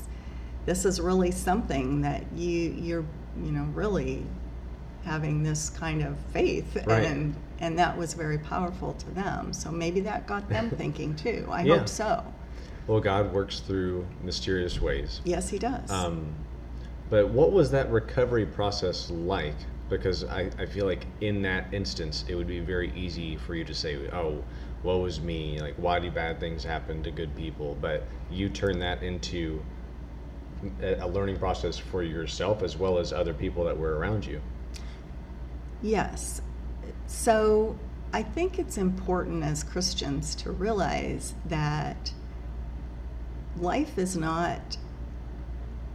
this 0.66 0.84
is 0.86 1.00
really 1.00 1.32
something 1.32 2.02
that 2.02 2.24
you 2.36 2.72
you're 2.78 3.06
you 3.44 3.52
know 3.52 3.64
really 3.74 4.24
having 5.04 5.44
this 5.44 5.70
kind 5.70 6.02
of 6.04 6.18
faith 6.34 6.76
Right. 6.86 7.06
and 7.06 7.36
and 7.60 7.80
that 7.80 7.98
was 7.98 8.14
very 8.14 8.38
powerful 8.38 8.94
to 8.94 9.10
them. 9.12 9.52
So 9.52 9.72
maybe 9.72 10.02
that 10.02 10.28
got 10.28 10.48
them 10.48 10.70
thinking 10.78 11.16
too. 11.16 11.48
I 11.50 11.64
Yeah. 11.64 11.78
hope 11.80 11.90
so. 11.90 12.24
Well, 12.86 13.00
God 13.00 13.34
works 13.34 13.62
through 13.62 14.06
mysterious 14.24 14.80
ways. 14.80 15.22
Yes, 15.24 15.50
he 15.50 15.58
does. 15.58 15.90
Um, 15.90 16.28
but 17.10 17.30
what 17.30 17.52
was 17.52 17.72
that 17.72 17.90
recovery 17.92 18.46
process 18.46 19.10
like? 19.10 19.56
Because 19.90 20.24
I, 20.26 20.52
I 20.60 20.66
feel 20.68 20.86
like 20.86 21.08
in 21.22 21.42
that 21.44 21.74
instance, 21.74 22.26
it 22.28 22.36
would 22.36 22.48
be 22.48 22.60
very 22.60 22.92
easy 22.96 23.38
for 23.38 23.56
you 23.56 23.64
to 23.64 23.74
say, 23.74 23.98
oh, 24.12 24.44
woe 24.84 25.04
is 25.06 25.20
me. 25.20 25.60
Like, 25.60 25.76
why 25.78 26.00
do 26.00 26.12
bad 26.12 26.40
things 26.40 26.64
happen 26.64 27.02
to 27.04 27.12
good 27.12 27.36
people? 27.36 27.76
But 27.82 28.06
you 28.30 28.50
turn 28.50 28.80
that 28.80 29.02
into 29.02 29.64
a, 30.82 31.08
learning 31.08 31.38
process 31.38 31.78
for 31.78 32.04
yourself 32.04 32.64
as 32.64 32.78
well 32.78 32.98
as 32.98 33.14
other 33.14 33.34
people 33.34 33.64
that 33.66 33.78
were 33.78 33.98
around 33.98 34.26
you. 34.26 34.42
Yes. 35.82 36.42
So 37.06 37.78
I 38.14 38.24
think 38.24 38.60
it's 38.60 38.78
important 38.78 39.44
as 39.44 39.64
Christians 39.64 40.36
to 40.36 40.52
realize 40.52 41.34
that 41.46 42.12
life 43.58 43.98
is 43.98 44.16
not 44.16 44.78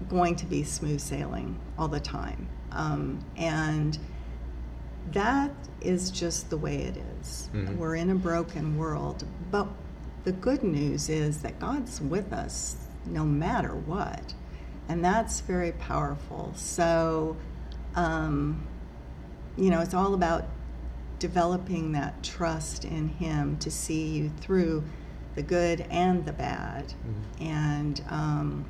going 0.09 0.37
to 0.37 0.47
be 0.47 0.63
smooth 0.63 1.01
sailing 1.01 1.59
all 1.79 1.89
the 1.89 2.01
time. 2.01 2.49
Um, 2.73 3.25
and 3.37 3.99
that 5.13 5.51
is 5.81 6.11
just 6.11 6.51
the 6.51 6.57
way 6.57 6.77
it 6.77 6.97
is. 7.21 7.51
Mhm. 7.53 7.77
We're 7.77 7.97
in 7.97 8.11
a 8.11 8.15
broken 8.15 8.77
world. 8.77 9.25
But 9.51 9.69
the 10.25 10.33
good 10.33 10.63
news 10.63 11.09
is 11.09 11.39
that 11.43 11.59
God's 11.59 12.01
with 12.01 12.33
us 12.33 12.77
no 13.07 13.25
matter 13.25 13.75
what. 13.75 14.35
And 14.93 15.03
that's 15.03 15.41
very 15.41 15.73
powerful. 15.73 16.53
So, 16.55 17.35
um, 17.95 18.67
you 19.57 19.71
know, 19.71 19.81
it's 19.81 19.95
all 19.95 20.13
about 20.13 20.45
developing 21.19 21.93
that 21.93 22.23
trust 22.23 22.85
in 22.85 23.09
Him 23.09 23.57
to 23.61 23.71
see 23.71 24.09
you 24.09 24.29
through 24.29 24.85
the 25.35 25.43
good 25.43 25.87
and 25.89 26.27
the 26.27 26.35
bad. 26.35 26.93
Mhm. 26.93 27.47
And 27.47 28.03
um, 28.11 28.65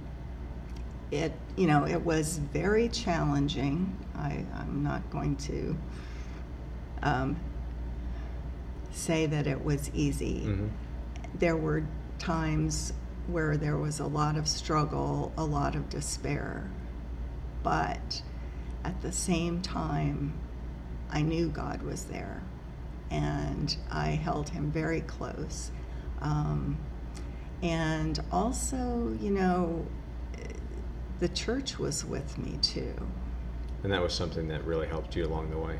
it, 1.11 1.33
you 1.57 1.67
know, 1.67 1.89
it 1.89 2.05
was 2.05 2.39
very 2.39 2.89
challenging. 2.89 3.97
I, 4.15 4.45
I'm 4.55 4.85
not 4.85 5.11
going 5.11 5.35
to 5.39 5.77
um, 7.03 7.37
say 8.93 9.27
that 9.27 9.49
it 9.49 9.65
was 9.65 9.91
easy. 9.93 10.43
Mhm. 10.47 10.71
There 11.41 11.57
were 11.57 11.83
times 12.21 12.93
where 13.27 13.57
there 13.57 13.77
was 13.77 14.01
a 14.01 14.07
lot 14.07 14.37
of 14.37 14.49
struggle, 14.49 15.33
a 15.37 15.45
lot 15.45 15.75
of 15.75 15.89
despair. 15.89 16.71
But 17.63 18.23
at 18.85 19.01
the 19.03 19.13
same 19.13 19.63
time, 19.63 20.39
I 21.11 21.23
knew 21.23 21.49
God 21.49 21.83
was 21.83 22.05
there 22.05 22.43
and 23.11 23.77
I 23.91 24.09
held 24.09 24.49
him 24.49 24.71
very 24.73 25.03
close. 25.03 25.71
Um, 26.21 26.79
and 27.63 28.19
also, 28.33 29.17
you 29.21 29.31
know, 29.31 29.87
the 31.21 31.29
church 31.29 31.79
was 31.79 32.05
with 32.05 32.37
me 32.39 32.59
too. 32.63 32.95
And 33.85 33.93
that 33.93 34.03
was 34.03 34.13
something 34.13 34.49
that 34.49 34.65
really 34.65 34.89
helped 34.89 35.15
you 35.15 35.25
along 35.25 35.51
the 35.51 35.59
way. 35.59 35.79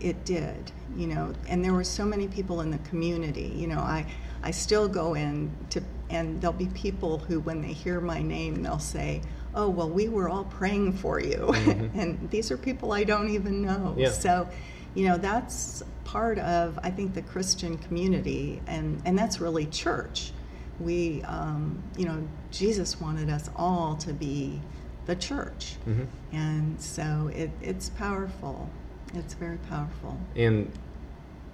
It 0.00 0.24
did, 0.24 0.72
you 0.96 1.06
know, 1.06 1.34
and 1.48 1.64
there 1.64 1.74
were 1.74 1.84
so 1.84 2.04
many 2.04 2.26
people 2.26 2.62
in 2.62 2.70
the 2.70 2.78
community. 2.78 3.52
You 3.54 3.68
know, 3.68 3.78
I, 3.78 4.06
I 4.42 4.50
still 4.50 4.88
go 4.88 5.14
in 5.14 5.54
to, 5.70 5.82
and 6.10 6.40
there'll 6.40 6.56
be 6.56 6.66
people 6.68 7.18
who, 7.18 7.40
when 7.40 7.62
they 7.62 7.72
hear 7.72 8.00
my 8.00 8.20
name, 8.22 8.62
they'll 8.62 8.78
say, 8.78 9.22
"Oh, 9.54 9.68
well, 9.68 9.88
we 9.88 10.08
were 10.08 10.28
all 10.28 10.44
praying 10.44 10.94
for 10.94 11.20
you," 11.20 11.38
Mhm. 11.52 11.90
and 11.94 12.30
these 12.30 12.50
are 12.50 12.56
people 12.56 12.92
I 12.92 13.04
don't 13.04 13.30
even 13.30 13.62
know. 13.62 13.94
Yeah. 13.96 14.10
So, 14.10 14.48
you 14.94 15.08
know, 15.08 15.16
that's 15.16 15.82
part 16.04 16.38
of 16.40 16.78
I 16.82 16.90
think 16.90 17.14
the 17.14 17.22
Christian 17.22 17.78
community, 17.78 18.60
and 18.66 19.00
and 19.04 19.18
that's 19.18 19.40
really 19.40 19.66
church. 19.66 20.32
We, 20.80 21.22
um, 21.24 21.82
you 21.96 22.06
know, 22.06 22.26
Jesus 22.50 23.00
wanted 23.00 23.28
us 23.28 23.50
all 23.54 23.96
to 23.96 24.12
be 24.14 24.60
the 25.06 25.14
church, 25.16 25.74
hmm 25.84 26.04
and 26.32 26.80
so 26.80 27.30
it, 27.34 27.50
it's 27.60 27.88
powerful. 27.90 28.70
It's 29.14 29.34
very 29.34 29.58
powerful. 29.68 30.16
And 30.36 30.70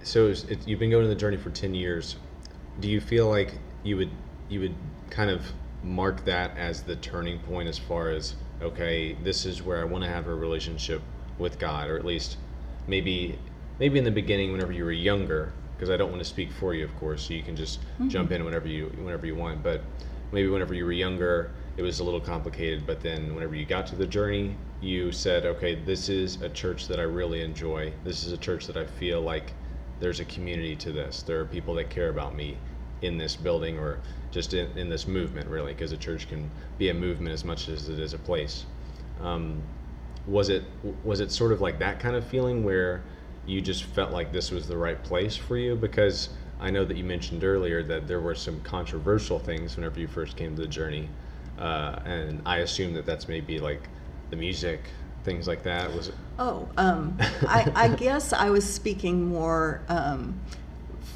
so 0.03 0.27
it, 0.27 0.67
you've 0.67 0.79
been 0.79 0.91
going 0.91 1.03
on 1.03 1.09
the 1.09 1.15
journey 1.15 1.37
for 1.37 1.49
10 1.49 1.73
years. 1.73 2.15
Do 2.79 2.87
you 2.87 3.01
feel 3.01 3.27
like 3.27 3.53
you 3.83 3.97
would 3.97 4.11
you 4.49 4.59
would 4.61 4.75
kind 5.09 5.29
of 5.29 5.51
mark 5.83 6.25
that 6.25 6.57
as 6.57 6.83
the 6.83 6.95
turning 6.97 7.39
point 7.39 7.69
as 7.69 7.77
far 7.77 8.09
as 8.09 8.35
okay, 8.61 9.13
this 9.23 9.45
is 9.45 9.61
where 9.61 9.79
I 9.79 9.83
want 9.83 10.03
to 10.03 10.09
have 10.09 10.27
a 10.27 10.33
relationship 10.33 11.01
with 11.37 11.59
God, 11.59 11.89
or 11.89 11.97
at 11.97 12.05
least 12.05 12.37
maybe 12.87 13.37
maybe 13.79 13.99
in 13.99 14.03
the 14.03 14.11
beginning 14.11 14.51
whenever 14.51 14.71
you 14.71 14.83
were 14.83 14.91
younger, 14.91 15.53
because 15.75 15.89
I 15.89 15.97
don't 15.97 16.09
want 16.09 16.21
to 16.21 16.29
speak 16.29 16.51
for 16.51 16.73
you, 16.73 16.83
of 16.83 16.95
course, 16.97 17.27
so 17.27 17.33
you 17.33 17.43
can 17.43 17.55
just 17.55 17.81
mm-hmm. 17.81 18.09
jump 18.09 18.31
in 18.31 18.43
whenever 18.43 18.67
you 18.67 18.87
whenever 19.01 19.25
you 19.25 19.35
want. 19.35 19.63
But 19.63 19.81
maybe 20.31 20.49
whenever 20.49 20.73
you 20.73 20.85
were 20.85 20.91
younger, 20.91 21.51
it 21.77 21.83
was 21.83 21.99
a 21.99 22.03
little 22.03 22.21
complicated. 22.21 22.87
But 22.87 23.01
then 23.01 23.35
whenever 23.35 23.55
you 23.55 23.65
got 23.65 23.85
to 23.87 23.95
the 23.95 24.07
journey, 24.07 24.55
you 24.81 25.11
said, 25.11 25.45
okay, 25.45 25.75
this 25.75 26.09
is 26.09 26.41
a 26.41 26.49
church 26.49 26.87
that 26.87 26.99
I 26.99 27.03
really 27.03 27.41
enjoy. 27.41 27.93
This 28.03 28.25
is 28.25 28.31
a 28.31 28.37
church 28.37 28.65
that 28.67 28.77
I 28.77 28.85
feel 28.85 29.21
like 29.21 29.53
there's 29.99 30.19
a 30.19 30.25
community 30.25 30.75
to 30.77 30.91
this. 30.91 31.21
There 31.23 31.39
are 31.39 31.45
people 31.45 31.73
that 31.75 31.89
care 31.89 32.09
about 32.09 32.35
me 32.35 32.57
in 33.01 33.17
this 33.17 33.35
building 33.35 33.77
or 33.77 33.99
just 34.31 34.53
in, 34.53 34.75
in 34.77 34.89
this 34.89 35.07
movement, 35.07 35.49
really, 35.49 35.73
because 35.73 35.91
a 35.91 35.97
church 35.97 36.27
can 36.27 36.49
be 36.77 36.89
a 36.89 36.93
movement 36.93 37.33
as 37.33 37.43
much 37.43 37.69
as 37.69 37.89
it 37.89 37.99
is 37.99 38.13
a 38.13 38.17
place. 38.17 38.65
Um, 39.21 39.61
was 40.25 40.49
it 40.49 40.63
was 41.03 41.21
it 41.21 41.31
sort 41.31 41.51
of 41.51 41.61
like 41.61 41.79
that 41.79 41.99
kind 41.99 42.15
of 42.15 42.25
feeling 42.25 42.63
where 42.63 43.01
you 43.45 43.61
just 43.61 43.85
felt 43.85 44.11
like 44.11 44.33
this 44.33 44.51
was 44.51 44.67
the 44.67 44.77
right 44.77 45.01
place 45.03 45.35
for 45.35 45.57
you? 45.57 45.75
Because 45.75 46.29
I 46.59 46.69
know 46.69 46.83
that 46.85 46.97
you 46.97 47.03
mentioned 47.03 47.43
earlier 47.43 47.83
that 47.83 48.07
there 48.07 48.19
were 48.19 48.35
some 48.35 48.59
controversial 48.61 49.39
things 49.39 49.75
whenever 49.75 49.99
you 49.99 50.07
first 50.07 50.35
came 50.35 50.55
to 50.55 50.61
the 50.61 50.67
journey, 50.67 51.09
uh, 51.57 51.99
and 52.05 52.41
I 52.45 52.57
assume 52.57 52.93
that 52.95 53.05
that's 53.05 53.27
maybe 53.27 53.59
like 53.59 53.87
the 54.29 54.35
music, 54.35 54.81
things 55.23 55.47
like 55.47 55.63
that. 55.63 55.93
Was 55.93 56.09
it? 56.09 56.15
Oh, 56.39 56.67
um, 56.77 57.17
I, 57.47 57.71
I, 57.75 57.87
guess 57.89 58.33
I 58.33 58.49
was 58.49 58.71
speaking 58.71 59.25
more 59.25 59.81
um, 59.87 60.39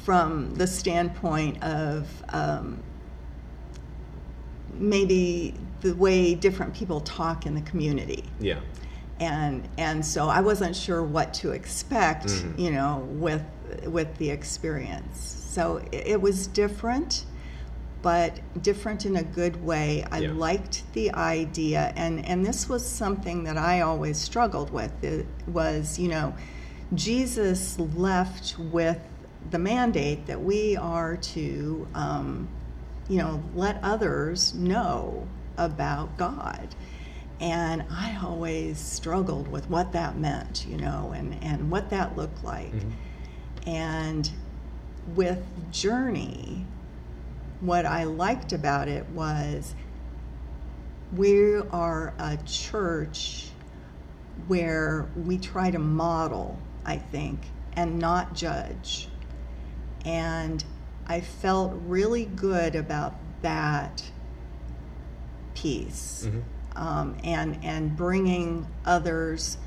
from 0.04 0.54
the 0.54 0.66
standpoint 0.66 1.62
of 1.62 2.08
um, 2.30 2.82
maybe 4.74 5.54
the 5.80 5.94
way 5.94 6.34
different 6.34 6.74
people 6.74 7.00
talk 7.00 7.46
in 7.46 7.54
the 7.54 7.62
community. 7.62 8.24
Yeah. 8.40 8.60
And 9.20 9.68
and 9.78 10.04
so 10.04 10.28
I 10.28 10.40
wasn't 10.40 10.74
sure 10.74 11.02
what 11.02 11.32
to 11.34 11.52
expect, 11.52 12.26
mm-hmm. 12.26 12.60
you 12.60 12.72
know, 12.72 13.06
with 13.10 13.44
with 13.84 14.16
the 14.18 14.30
experience. 14.30 15.20
So 15.50 15.76
it, 15.92 16.06
it 16.06 16.20
was 16.20 16.46
different 16.48 17.24
but 18.02 18.40
different 18.62 19.06
in 19.06 19.16
a 19.16 19.22
good 19.22 19.64
way. 19.64 20.04
I 20.10 20.18
yeah. 20.18 20.32
liked 20.32 20.82
the 20.92 21.12
idea, 21.14 21.92
and 21.96 22.24
and 22.26 22.44
this 22.44 22.68
was 22.68 22.84
something 22.84 23.44
that 23.44 23.56
I 23.56 23.80
always 23.80 24.18
struggled 24.18 24.70
with. 24.70 24.92
It 25.02 25.26
was 25.46 25.98
you 25.98 26.08
know, 26.08 26.34
Jesus 26.94 27.78
left 27.78 28.58
with 28.58 28.98
the 29.50 29.58
mandate 29.58 30.26
that 30.26 30.40
we 30.40 30.76
are 30.76 31.16
to, 31.16 31.86
um, 31.94 32.48
you 33.08 33.18
know, 33.18 33.42
let 33.54 33.82
others 33.82 34.54
know 34.54 35.26
about 35.56 36.16
God. 36.16 36.74
And 37.40 37.84
I 37.90 38.18
always 38.22 38.78
struggled 38.78 39.48
with 39.48 39.68
what 39.68 39.92
that 39.92 40.16
meant, 40.16 40.64
you 40.66 40.76
know, 40.76 41.12
and, 41.14 41.42
and 41.42 41.70
what 41.70 41.90
that 41.90 42.16
looked 42.16 42.44
like. 42.44 42.72
Mm-hmm. 42.72 43.68
And 43.68 44.30
with 45.14 45.44
Journey, 45.72 46.64
what 47.60 47.84
I 47.84 48.04
liked 48.04 48.52
about 48.52 48.88
it 48.88 49.08
was 49.10 49.74
we 51.16 51.56
are 51.56 52.14
a 52.18 52.38
church 52.46 53.48
where 54.46 55.08
we 55.16 55.38
try 55.38 55.70
to 55.70 55.78
model, 55.78 56.58
I 56.84 56.96
think, 56.96 57.40
and 57.76 57.98
not 57.98 58.34
judge. 58.34 59.08
And 60.04 60.64
I 61.06 61.20
felt 61.20 61.74
really 61.86 62.24
good 62.24 62.74
about 62.74 63.14
that 63.42 64.02
piece 65.54 66.26
mm-hmm. 66.26 66.40
um, 66.78 67.16
and, 67.24 67.58
and 67.62 67.96
bringing 67.96 68.66
others 68.84 69.58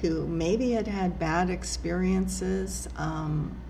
who 0.00 0.26
maybe 0.26 0.72
had 0.72 0.86
had 0.86 1.18
bad 1.18 1.50
experiences 1.50 2.88
um, 2.96 3.60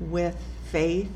with 0.00 0.36
faith 0.70 1.10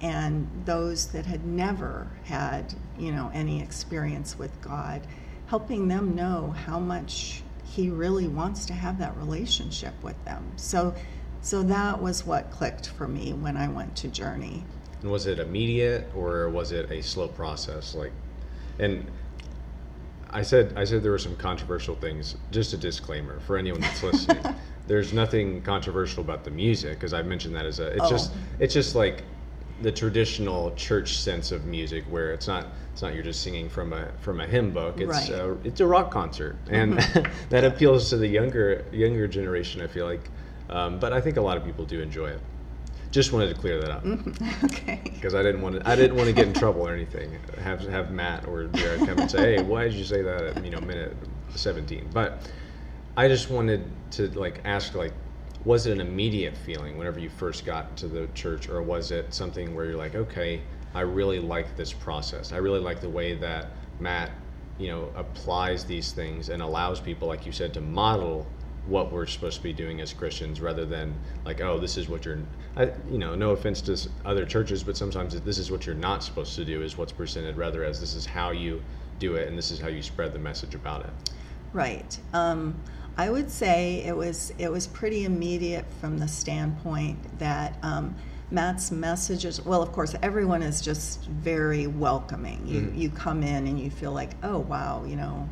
and 0.00 0.48
those 0.64 1.06
that 1.08 1.26
had 1.26 1.46
never 1.46 2.08
had 2.24 2.74
you 2.98 3.12
know 3.12 3.30
any 3.32 3.62
experience 3.62 4.36
with 4.38 4.60
god 4.60 5.00
helping 5.46 5.88
them 5.88 6.14
know 6.14 6.50
how 6.66 6.78
much 6.78 7.42
he 7.64 7.88
really 7.88 8.26
wants 8.26 8.66
to 8.66 8.72
have 8.72 8.98
that 8.98 9.16
relationship 9.16 9.94
with 10.02 10.22
them 10.24 10.44
so 10.56 10.94
so 11.42 11.62
that 11.62 12.00
was 12.00 12.24
what 12.24 12.50
clicked 12.50 12.88
for 12.88 13.06
me 13.06 13.32
when 13.32 13.56
i 13.56 13.68
went 13.68 13.94
to 13.96 14.08
journey 14.08 14.64
and 15.02 15.10
was 15.10 15.26
it 15.26 15.38
immediate 15.38 16.10
or 16.14 16.48
was 16.48 16.72
it 16.72 16.90
a 16.90 17.02
slow 17.02 17.28
process 17.28 17.94
like 17.94 18.12
and 18.78 19.06
i 20.30 20.42
said 20.42 20.72
i 20.76 20.84
said 20.84 21.02
there 21.02 21.12
were 21.12 21.18
some 21.18 21.36
controversial 21.36 21.94
things 21.96 22.36
just 22.50 22.72
a 22.72 22.76
disclaimer 22.76 23.40
for 23.40 23.56
anyone 23.56 23.80
that's 23.80 24.02
listening 24.02 24.42
there's 24.86 25.12
nothing 25.12 25.62
controversial 25.62 26.22
about 26.22 26.44
the 26.44 26.50
music 26.50 26.94
because 26.94 27.12
i 27.12 27.22
mentioned 27.22 27.54
that 27.54 27.66
as 27.66 27.80
a 27.80 27.88
it's 27.88 28.04
oh. 28.04 28.10
just 28.10 28.32
it's 28.58 28.74
just 28.74 28.94
like 28.94 29.22
the 29.82 29.92
traditional 29.92 30.74
church 30.74 31.18
sense 31.18 31.52
of 31.52 31.66
music, 31.66 32.04
where 32.04 32.32
it's 32.32 32.46
not 32.46 32.68
it's 32.92 33.02
not 33.02 33.14
you're 33.14 33.22
just 33.22 33.42
singing 33.42 33.68
from 33.68 33.92
a 33.92 34.10
from 34.20 34.40
a 34.40 34.46
hymn 34.46 34.70
book. 34.70 35.00
It's 35.00 35.30
right. 35.30 35.30
a, 35.30 35.56
it's 35.64 35.80
a 35.80 35.86
rock 35.86 36.10
concert, 36.10 36.56
and 36.70 36.94
mm-hmm. 36.94 37.32
that 37.50 37.64
appeals 37.64 38.08
to 38.10 38.16
the 38.16 38.26
younger 38.26 38.84
younger 38.92 39.26
generation. 39.26 39.82
I 39.82 39.86
feel 39.86 40.06
like, 40.06 40.30
um, 40.72 40.98
but 40.98 41.12
I 41.12 41.20
think 41.20 41.36
a 41.36 41.40
lot 41.40 41.56
of 41.56 41.64
people 41.64 41.84
do 41.84 42.00
enjoy 42.00 42.28
it. 42.28 42.40
Just 43.10 43.32
wanted 43.32 43.48
to 43.48 43.60
clear 43.60 43.78
that 43.80 43.90
up. 43.90 44.04
Mm-hmm. 44.04 44.66
Okay. 44.72 45.00
Because 45.04 45.34
I 45.34 45.42
didn't 45.42 45.62
want 45.62 45.76
to 45.76 45.88
I 45.88 45.94
didn't 45.94 46.16
want 46.16 46.28
to 46.28 46.32
get 46.32 46.48
in 46.48 46.52
trouble 46.52 46.86
or 46.86 46.92
anything. 46.92 47.38
Have 47.62 47.80
have 47.88 48.10
Matt 48.10 48.48
or 48.48 48.64
Jared 48.64 49.00
come 49.00 49.18
and 49.18 49.30
say, 49.30 49.56
"Hey, 49.56 49.62
why 49.62 49.84
did 49.84 49.92
you 49.94 50.04
say 50.04 50.22
that 50.22 50.42
at 50.42 50.64
you 50.64 50.70
know 50.70 50.80
minute 50.80 51.16
17?" 51.50 52.10
But 52.12 52.50
I 53.16 53.28
just 53.28 53.48
wanted 53.48 53.84
to 54.12 54.28
like 54.30 54.60
ask 54.64 54.94
like 54.94 55.12
was 55.64 55.86
it 55.86 55.92
an 55.92 56.00
immediate 56.00 56.56
feeling 56.56 56.98
whenever 56.98 57.20
you 57.20 57.28
first 57.30 57.64
got 57.64 57.96
to 57.98 58.08
the 58.08 58.26
church, 58.34 58.68
or 58.68 58.82
was 58.82 59.10
it 59.10 59.32
something 59.32 59.74
where 59.74 59.84
you're 59.84 59.96
like, 59.96 60.14
okay, 60.14 60.62
I 60.94 61.02
really 61.02 61.38
like 61.38 61.76
this 61.76 61.92
process. 61.92 62.52
I 62.52 62.56
really 62.56 62.80
like 62.80 63.00
the 63.00 63.08
way 63.08 63.34
that 63.34 63.68
Matt, 64.00 64.30
you 64.78 64.88
know, 64.88 65.10
applies 65.14 65.84
these 65.84 66.12
things 66.12 66.48
and 66.48 66.62
allows 66.62 67.00
people, 67.00 67.28
like 67.28 67.46
you 67.46 67.52
said, 67.52 67.72
to 67.74 67.80
model 67.80 68.46
what 68.86 69.12
we're 69.12 69.26
supposed 69.26 69.58
to 69.58 69.62
be 69.62 69.72
doing 69.72 70.00
as 70.00 70.12
Christians, 70.12 70.60
rather 70.60 70.84
than 70.84 71.14
like, 71.44 71.60
oh, 71.60 71.78
this 71.78 71.96
is 71.96 72.08
what 72.08 72.24
you're, 72.24 72.38
I, 72.76 72.90
you 73.10 73.18
know, 73.18 73.34
no 73.34 73.50
offense 73.50 73.80
to 73.82 74.08
other 74.24 74.44
churches, 74.44 74.82
but 74.82 74.96
sometimes 74.96 75.40
this 75.40 75.58
is 75.58 75.70
what 75.70 75.86
you're 75.86 75.94
not 75.94 76.24
supposed 76.24 76.56
to 76.56 76.64
do 76.64 76.82
is 76.82 76.98
what's 76.98 77.12
presented, 77.12 77.56
rather 77.56 77.84
as 77.84 78.00
this 78.00 78.14
is 78.14 78.26
how 78.26 78.50
you 78.50 78.82
do 79.18 79.36
it 79.36 79.46
and 79.46 79.56
this 79.56 79.70
is 79.70 79.78
how 79.78 79.88
you 79.88 80.02
spread 80.02 80.32
the 80.32 80.38
message 80.38 80.74
about 80.74 81.04
it. 81.04 81.10
Right. 81.72 82.18
Um, 82.32 82.74
I 83.16 83.30
would 83.30 83.50
say 83.50 84.02
it 84.04 84.16
was 84.16 84.52
it 84.58 84.70
was 84.70 84.86
pretty 84.86 85.24
immediate 85.24 85.84
from 86.00 86.18
the 86.18 86.28
standpoint 86.28 87.38
that 87.38 87.76
um, 87.82 88.14
Matt's 88.50 88.90
messages. 88.90 89.64
Well, 89.64 89.82
of 89.82 89.92
course, 89.92 90.14
everyone 90.22 90.62
is 90.62 90.80
just 90.80 91.26
very 91.26 91.86
welcoming. 91.86 92.66
You 92.66 92.80
mm-hmm. 92.80 92.98
you 92.98 93.10
come 93.10 93.42
in 93.42 93.66
and 93.66 93.78
you 93.78 93.90
feel 93.90 94.12
like, 94.12 94.32
oh 94.42 94.58
wow, 94.58 95.04
you 95.06 95.16
know, 95.16 95.48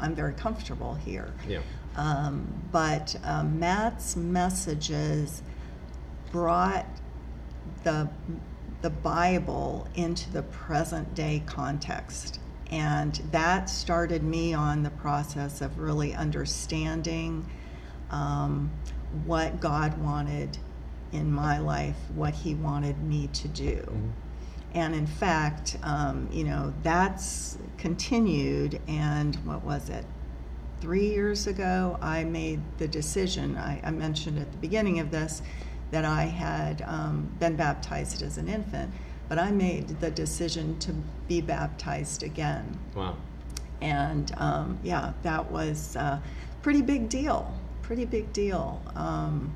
I'm 0.00 0.14
very 0.14 0.34
comfortable 0.34 0.94
here. 0.94 1.32
Yeah. 1.48 1.60
Um, 1.96 2.62
but 2.72 3.16
um, 3.24 3.58
Matt's 3.60 4.16
messages 4.16 5.42
brought 6.32 6.86
the 7.84 8.08
the 8.82 8.90
Bible 8.90 9.88
into 9.94 10.30
the 10.30 10.42
present 10.42 11.14
day 11.14 11.42
context. 11.46 12.38
And 12.70 13.14
that 13.30 13.70
started 13.70 14.22
me 14.22 14.52
on 14.52 14.82
the 14.82 14.90
process 14.90 15.62
of 15.62 15.78
really 15.78 16.12
understanding 16.12 17.48
um, 18.10 18.70
what 19.24 19.58
God 19.58 19.96
wanted 19.96 20.58
in 21.12 21.32
my 21.32 21.58
life, 21.60 21.96
what 22.14 22.34
He 22.34 22.54
wanted 22.54 23.02
me 23.02 23.28
to 23.28 23.48
do. 23.48 23.76
Mm-hmm. 23.76 24.10
And 24.74 24.94
in 24.94 25.06
fact, 25.06 25.78
um, 25.82 26.28
you 26.30 26.44
know, 26.44 26.74
that's 26.82 27.56
continued. 27.78 28.82
And 28.86 29.36
what 29.46 29.64
was 29.64 29.88
it? 29.88 30.04
Three 30.84 31.08
years 31.08 31.46
ago, 31.46 31.98
I 32.00 32.24
made 32.24 32.60
the 32.78 32.86
decision. 32.86 33.56
I, 33.56 33.80
I 33.82 33.90
mentioned 33.90 34.38
at 34.38 34.52
the 34.52 34.58
beginning 34.58 35.00
of 35.00 35.10
this 35.10 35.42
that 35.90 36.04
I 36.04 36.24
had 36.24 36.82
um, 36.82 37.34
been 37.40 37.56
baptized 37.56 38.22
as 38.22 38.38
an 38.38 38.48
infant 38.48 38.92
but 39.28 39.38
I 39.38 39.50
made 39.50 39.88
the 40.00 40.10
decision 40.10 40.78
to 40.80 40.94
be 41.28 41.40
baptized 41.40 42.22
again. 42.22 42.78
Wow. 42.94 43.16
And 43.80 44.32
um, 44.36 44.78
yeah, 44.82 45.12
that 45.22 45.50
was 45.50 45.96
a 45.96 46.22
pretty 46.62 46.82
big 46.82 47.08
deal. 47.08 47.52
Pretty 47.82 48.04
big 48.04 48.32
deal. 48.32 48.82
Um, 48.94 49.52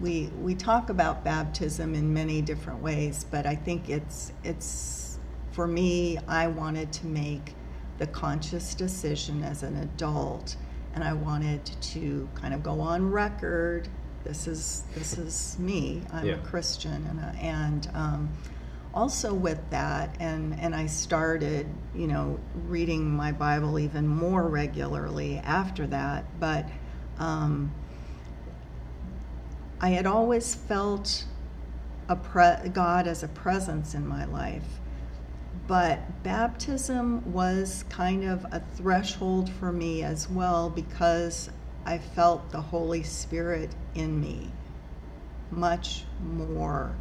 we 0.00 0.30
we 0.40 0.54
talk 0.54 0.90
about 0.90 1.22
baptism 1.24 1.94
in 1.94 2.12
many 2.12 2.42
different 2.42 2.82
ways, 2.82 3.24
but 3.30 3.46
I 3.46 3.54
think 3.54 3.88
it's 3.88 4.32
it's 4.42 5.18
for 5.52 5.66
me. 5.66 6.18
I 6.26 6.46
wanted 6.48 6.92
to 6.94 7.06
make 7.06 7.54
the 8.02 8.08
conscious 8.08 8.74
decision 8.74 9.44
as 9.44 9.62
an 9.62 9.76
adult, 9.76 10.56
and 10.92 11.04
I 11.04 11.12
wanted 11.12 11.64
to 11.94 12.28
kind 12.34 12.52
of 12.52 12.60
go 12.60 12.80
on 12.80 13.08
record 13.12 13.88
this 14.24 14.48
is 14.48 14.82
this 14.94 15.18
is 15.18 15.56
me. 15.60 16.02
I'm 16.12 16.26
Yeah. 16.26 16.34
a 16.34 16.38
Christian, 16.38 17.06
and 17.06 17.38
and 17.38 17.90
um, 17.94 18.28
also 18.92 19.32
with 19.32 19.60
that, 19.70 20.16
and 20.18 20.58
and 20.58 20.74
I 20.74 20.86
started, 20.86 21.68
you 21.94 22.08
know, 22.08 22.40
reading 22.66 23.08
my 23.08 23.30
Bible 23.30 23.78
even 23.78 24.06
more 24.08 24.48
regularly 24.48 25.38
after 25.38 25.86
that. 25.88 26.24
But 26.40 26.66
um, 27.20 27.72
I 29.80 29.90
had 29.90 30.06
always 30.06 30.56
felt 30.56 31.24
a 32.08 32.16
pre- 32.16 32.68
God 32.72 33.06
as 33.06 33.22
a 33.22 33.28
presence 33.28 33.94
in 33.94 34.06
my 34.06 34.24
life. 34.24 34.80
But 35.66 36.22
baptism 36.22 37.32
was 37.32 37.84
kind 37.88 38.24
of 38.24 38.44
a 38.50 38.60
threshold 38.74 39.48
for 39.48 39.72
me 39.72 40.02
as 40.02 40.28
well 40.28 40.68
because 40.68 41.50
I 41.84 41.98
felt 41.98 42.50
the 42.50 42.60
Holy 42.60 43.02
Spirit 43.02 43.70
in 43.94 44.20
me 44.20 44.50
much 45.50 46.04
more. 46.20 46.94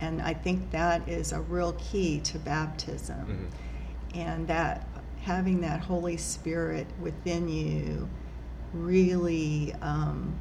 And 0.00 0.22
I 0.22 0.34
think 0.34 0.70
that 0.70 1.08
is 1.08 1.32
a 1.32 1.40
real 1.40 1.72
key 1.74 2.20
to 2.20 2.38
baptism. 2.38 3.48
And 4.14 4.46
that 4.48 4.86
having 5.22 5.60
that 5.62 5.80
Holy 5.80 6.16
Spirit 6.16 6.86
within 7.00 7.48
you 7.48 8.08
really 8.72 9.74
um, 9.82 10.38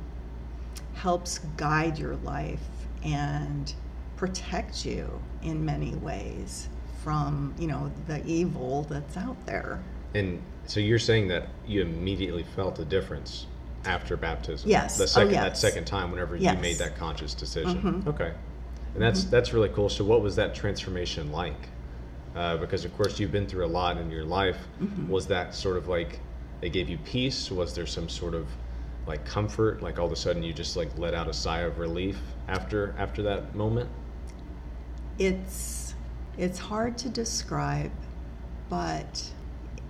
helps 0.93 1.39
guide 1.57 1.97
your 1.97 2.17
life 2.17 2.67
and 3.03 3.73
protect 4.17 4.85
you 4.85 5.19
in 5.41 5.65
many 5.65 5.95
ways 5.95 6.69
from 7.05 7.53
you 7.59 7.67
know 7.67 7.91
the 8.07 8.25
evil 8.25 8.81
that's 8.89 9.15
out 9.15 9.37
there 9.45 9.79
And 10.15 10.41
so 10.65 10.79
you're 10.79 10.97
saying 10.97 11.27
that 11.27 11.49
you 11.67 11.83
immediately 11.83 12.41
felt 12.55 12.79
a 12.79 12.85
difference 12.85 13.45
after 13.85 14.17
baptism. 14.17 14.67
Yes. 14.67 14.97
The 14.97 15.03
Oh, 15.03 15.07
second 15.07 15.33
that 15.35 15.55
second 15.55 15.85
time 15.85 16.09
whenever 16.09 16.35
Yes. 16.35 16.55
you 16.55 16.61
made 16.61 16.77
that 16.79 16.97
conscious 16.97 17.35
decision. 17.35 17.79
Mhm. 18.03 18.07
Okay. 18.07 18.31
And 18.95 19.01
that's 19.03 19.25
that's 19.25 19.53
really 19.53 19.69
cool. 19.69 19.87
So 19.89 20.03
what 20.03 20.21
was 20.23 20.35
that 20.37 20.55
transformation 20.55 21.31
like? 21.31 21.69
Uh, 22.35 22.57
because 22.57 22.83
of 22.85 22.97
course 22.97 23.19
you've 23.19 23.31
been 23.31 23.45
through 23.45 23.65
a 23.65 23.73
lot 23.81 23.97
in 23.99 24.09
your 24.09 24.25
life. 24.25 24.57
Mm-hmm. 24.81 25.07
Was 25.07 25.27
that 25.27 25.53
sort 25.53 25.77
of 25.77 25.87
like 25.87 26.19
it 26.63 26.69
gave 26.69 26.89
you 26.89 26.97
peace? 27.05 27.51
Was 27.51 27.75
there 27.75 27.85
some 27.85 28.09
sort 28.09 28.33
of 28.33 28.47
like 29.05 29.23
comfort? 29.25 29.83
Like 29.83 29.99
all 29.99 30.07
of 30.07 30.11
a 30.11 30.15
sudden 30.15 30.41
you 30.41 30.53
just 30.53 30.75
like 30.75 30.89
let 30.97 31.13
out 31.13 31.27
a 31.27 31.33
sigh 31.33 31.59
of 31.59 31.77
relief 31.77 32.17
after 32.47 32.95
after 32.97 33.21
that 33.21 33.53
moment? 33.53 33.89
it's 35.17 35.94
it's 36.37 36.59
hard 36.59 36.97
to 36.97 37.09
describe 37.09 37.91
but 38.69 39.31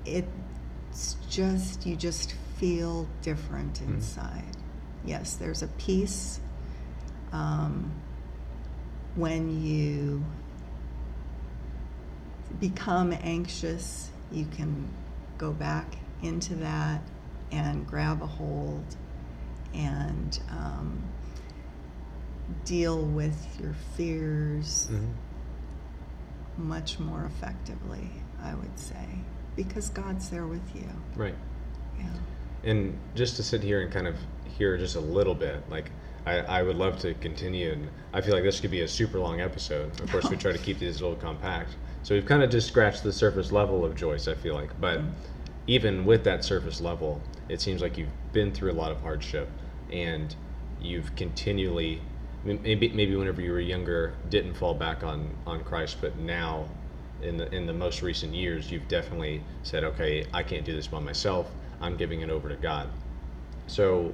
it's 0.06 1.16
just 1.30 1.86
you 1.86 1.96
just 1.96 2.36
feel 2.58 3.08
different 3.22 3.82
inside. 3.82 4.56
Yes 5.04 5.36
there's 5.36 5.62
a 5.64 5.68
peace 5.68 6.40
um, 7.32 7.92
when 9.16 9.64
you 9.64 10.24
become 12.60 13.14
anxious 13.22 14.10
you 14.32 14.46
can 14.46 14.88
go 15.38 15.52
back 15.52 15.98
into 16.24 16.56
that 16.56 17.02
and 17.52 17.86
grab 17.88 18.22
a 18.22 18.26
hold 18.26 18.84
and 19.74 20.40
um, 20.50 21.02
deal 22.64 23.02
with 23.02 23.60
your 23.62 23.76
fears 23.96 24.90
much 26.58 27.00
more 27.00 27.26
effectively, 27.26 28.10
I 28.42 28.56
would 28.56 28.80
say, 28.80 29.08
because 29.56 29.90
God's 29.90 30.30
there 30.30 30.48
with 30.48 30.76
you. 30.76 30.88
Right. 31.16 31.36
Yeah. 31.98 32.06
And 32.64 32.98
just 33.14 33.36
to 33.38 33.44
sit 33.44 33.62
here 33.62 33.82
and 33.82 33.92
kind 33.92 34.08
of 34.08 34.16
hear 34.58 34.78
just 34.78 34.96
a 34.96 35.00
little 35.00 35.36
bit, 35.36 35.70
like 35.70 35.92
I, 36.26 36.40
I 36.40 36.64
would 36.64 36.76
love 36.76 36.98
to 37.00 37.14
continue, 37.16 37.72
and 37.72 37.90
I 38.14 38.22
feel 38.22 38.34
like 38.34 38.44
this 38.44 38.60
could 38.60 38.72
be 38.72 38.82
a 38.82 38.88
super 38.88 39.20
long 39.20 39.42
episode. 39.42 40.00
Of 40.02 40.12
course, 40.12 40.30
we 40.30 40.38
try 40.38 40.52
to 40.52 40.58
keep 40.58 40.80
these 40.80 41.00
a 41.00 41.04
little 41.04 41.20
compact. 41.20 41.76
So 42.04 42.16
we've 42.16 42.26
kind 42.26 42.44
of 42.44 42.50
just 42.50 42.68
scratched 42.68 43.04
the 43.04 43.14
surface 43.14 43.52
level 43.52 43.86
of 43.86 43.96
Joyce, 43.96 44.28
I 44.28 44.34
feel 44.34 44.56
like. 44.56 44.80
But 44.80 45.00
mm-hmm. 45.00 45.12
even 45.68 46.06
with 46.06 46.24
that 46.24 46.44
surface 46.44 46.82
level, 46.82 47.22
it 47.50 47.62
seems 47.62 47.82
like 47.82 47.98
you've 47.98 48.10
been 48.34 48.52
through 48.52 48.72
a 48.72 48.74
lot 48.74 48.92
of 48.92 49.02
hardship, 49.02 49.50
and 49.92 50.36
you've 50.82 51.16
continually, 51.16 52.02
maybe 52.46 52.90
maybe 52.90 53.16
whenever 53.16 53.42
you 53.42 53.52
were 53.52 53.60
younger, 53.60 54.14
didn't 54.30 54.54
fall 54.54 54.74
back 54.74 55.04
on 55.04 55.36
on 55.46 55.64
Christ, 55.64 55.98
but 56.02 56.18
now. 56.18 56.70
In 57.22 57.38
the, 57.38 57.52
in 57.56 57.66
the 57.66 57.74
most 57.74 58.02
recent 58.04 58.36
years, 58.36 58.70
you've 58.70 58.88
definitely 58.90 59.42
said, 59.64 59.84
okay, 59.86 60.26
I 60.34 60.44
can't 60.44 60.66
do 60.66 60.76
this 60.76 60.86
by 60.86 61.00
myself. 61.00 61.50
I'm 61.82 61.96
giving 61.96 62.22
it 62.22 62.30
over 62.30 62.50
to 62.50 62.56
God. 62.56 62.90
So 63.68 64.14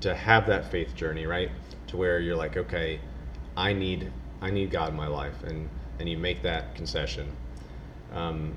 to 0.00 0.14
have 0.14 0.46
that 0.46 0.70
faith 0.70 0.94
journey, 0.94 1.26
right? 1.26 1.50
To 1.88 1.96
where 1.96 2.20
you're 2.20 2.36
like, 2.36 2.56
okay, 2.56 3.00
I 3.56 3.72
need 3.72 4.10
I 4.40 4.50
need 4.50 4.70
God 4.70 4.90
in 4.90 4.96
my 4.96 5.08
life, 5.08 5.42
and 5.44 5.68
and 5.98 6.08
you 6.08 6.16
make 6.16 6.42
that 6.42 6.74
concession. 6.74 7.30
Um, 8.12 8.54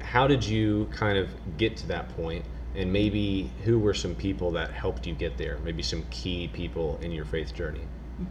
how 0.00 0.26
did 0.26 0.44
you 0.44 0.88
kind 0.90 1.18
of 1.18 1.28
get 1.56 1.76
to 1.78 1.86
that 1.88 2.08
point? 2.16 2.44
And 2.74 2.92
maybe 2.92 3.52
who 3.64 3.78
were 3.78 3.94
some 3.94 4.16
people 4.16 4.50
that 4.52 4.72
helped 4.72 5.06
you 5.06 5.14
get 5.14 5.38
there? 5.38 5.58
Maybe 5.58 5.82
some 5.82 6.04
key 6.10 6.48
people 6.48 6.98
in 7.00 7.12
your 7.12 7.24
faith 7.24 7.54
journey. 7.54 7.86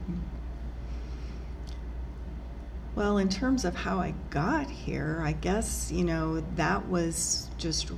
Well, 2.96 3.18
in 3.18 3.28
terms 3.30 3.66
of 3.66 3.76
how 3.76 3.98
I 4.00 4.14
got 4.30 4.70
here, 4.70 5.20
I 5.26 5.32
guess, 5.32 5.92
you 5.92 6.04
know, 6.04 6.44
that 6.58 6.88
was 6.88 7.50
just 7.58 7.92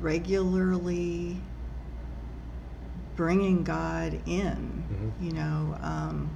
regularly 0.00 1.42
bringing 3.14 3.62
God 3.62 4.18
in, 4.24 4.84
Mhm. 4.90 5.26
you 5.26 5.32
know. 5.32 5.76
Um, 5.82 6.30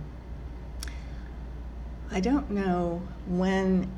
I 2.11 2.21
don't 2.21 2.51
know 2.51 3.01
when 3.27 3.90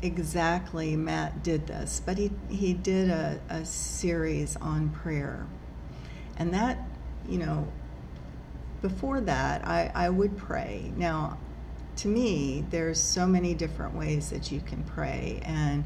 exactly 0.00 0.94
Matt 0.94 1.42
did 1.42 1.66
this, 1.66 2.00
but 2.04 2.18
he, 2.18 2.30
he 2.48 2.72
did 2.72 3.10
a, 3.10 3.40
a 3.48 3.64
series 3.64 4.54
on 4.56 4.90
prayer. 4.90 5.46
And 6.36 6.54
that, 6.54 6.78
you 7.28 7.38
know, 7.38 7.66
before 8.82 9.20
that, 9.22 9.66
I, 9.66 9.90
I 9.94 10.08
would 10.10 10.36
pray. 10.36 10.92
Now, 10.96 11.38
to 11.96 12.08
me, 12.08 12.64
there's 12.70 13.00
so 13.00 13.26
many 13.26 13.54
different 13.54 13.94
ways 13.94 14.30
that 14.30 14.52
you 14.52 14.60
can 14.60 14.82
pray. 14.84 15.40
And 15.44 15.84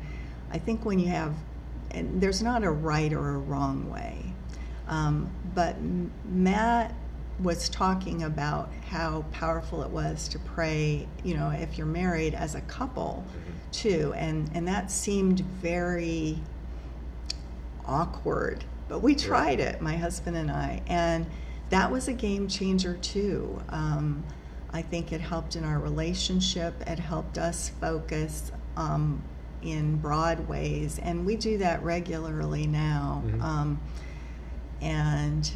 I 0.51 0.59
think 0.59 0.85
when 0.85 0.99
you 0.99 1.09
have, 1.09 1.35
and 1.93 2.21
there's 2.21 2.43
not 2.43 2.65
a 2.65 2.71
right 2.71 3.13
or 3.13 3.37
a 3.37 3.39
wrong 3.39 3.91
way. 3.91 4.33
Um, 4.89 5.31
but 5.55 5.77
Matt 6.25 6.95
was 7.41 7.69
talking 7.69 8.25
about 8.25 8.71
how 8.89 9.25
powerful 9.33 9.83
it 9.83 9.91
was 9.91 10.29
to 10.29 10.39
pray, 10.41 11.07
you 11.25 11.35
know, 11.35 11.51
if 11.51 11.79
you're 11.79 11.87
married 11.87 12.35
as 12.35 12.55
a 12.55 12.61
couple 12.63 13.25
too. 13.73 14.13
And, 14.17 14.51
and 14.55 14.67
that 14.69 14.91
seemed 14.91 15.41
very 15.41 16.39
awkward. 17.87 18.65
But 18.89 19.01
we 19.01 19.15
tried 19.15 19.61
it, 19.61 19.81
my 19.81 19.97
husband 19.97 20.37
and 20.37 20.51
I, 20.51 20.83
and 20.89 21.27
that 21.71 21.91
was 21.91 22.09
a 22.09 22.13
game 22.13 22.49
changer 22.49 22.97
too. 22.97 23.61
Um, 23.69 24.25
I 24.73 24.83
think 24.83 25.13
it 25.13 25.21
helped 25.21 25.57
in 25.57 25.65
our 25.65 25.79
relationship. 25.79 26.75
It 26.87 26.99
helped 26.99 27.39
us 27.39 27.71
focus 27.81 28.53
um, 28.77 29.23
in 29.63 29.97
broad 29.97 30.49
ways, 30.49 30.99
and 31.03 31.27
we 31.27 31.37
do 31.37 31.59
that 31.59 31.83
regularly 31.83 32.67
now. 32.67 33.23
Mhm. 33.27 33.43
Um, 33.43 33.81
and 34.81 35.51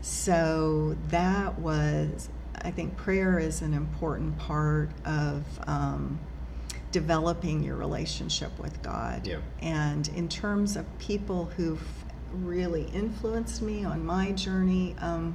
so 0.00 0.96
that 1.08 1.58
was, 1.58 2.28
I 2.60 2.70
think, 2.70 2.96
prayer 2.96 3.38
is 3.38 3.62
an 3.62 3.72
important 3.72 4.36
part 4.38 4.90
of 5.04 5.44
um, 5.66 6.18
developing 6.92 7.62
your 7.62 7.76
relationship 7.76 8.56
with 8.58 8.82
God. 8.82 9.26
Yeah. 9.26 9.38
And 9.60 10.06
in 10.08 10.28
terms 10.28 10.76
of 10.76 10.86
people 10.98 11.46
who've 11.56 12.03
really 12.34 12.84
influenced 12.92 13.62
me 13.62 13.84
on 13.84 14.04
my 14.04 14.32
journey, 14.32 14.94
um, 15.00 15.34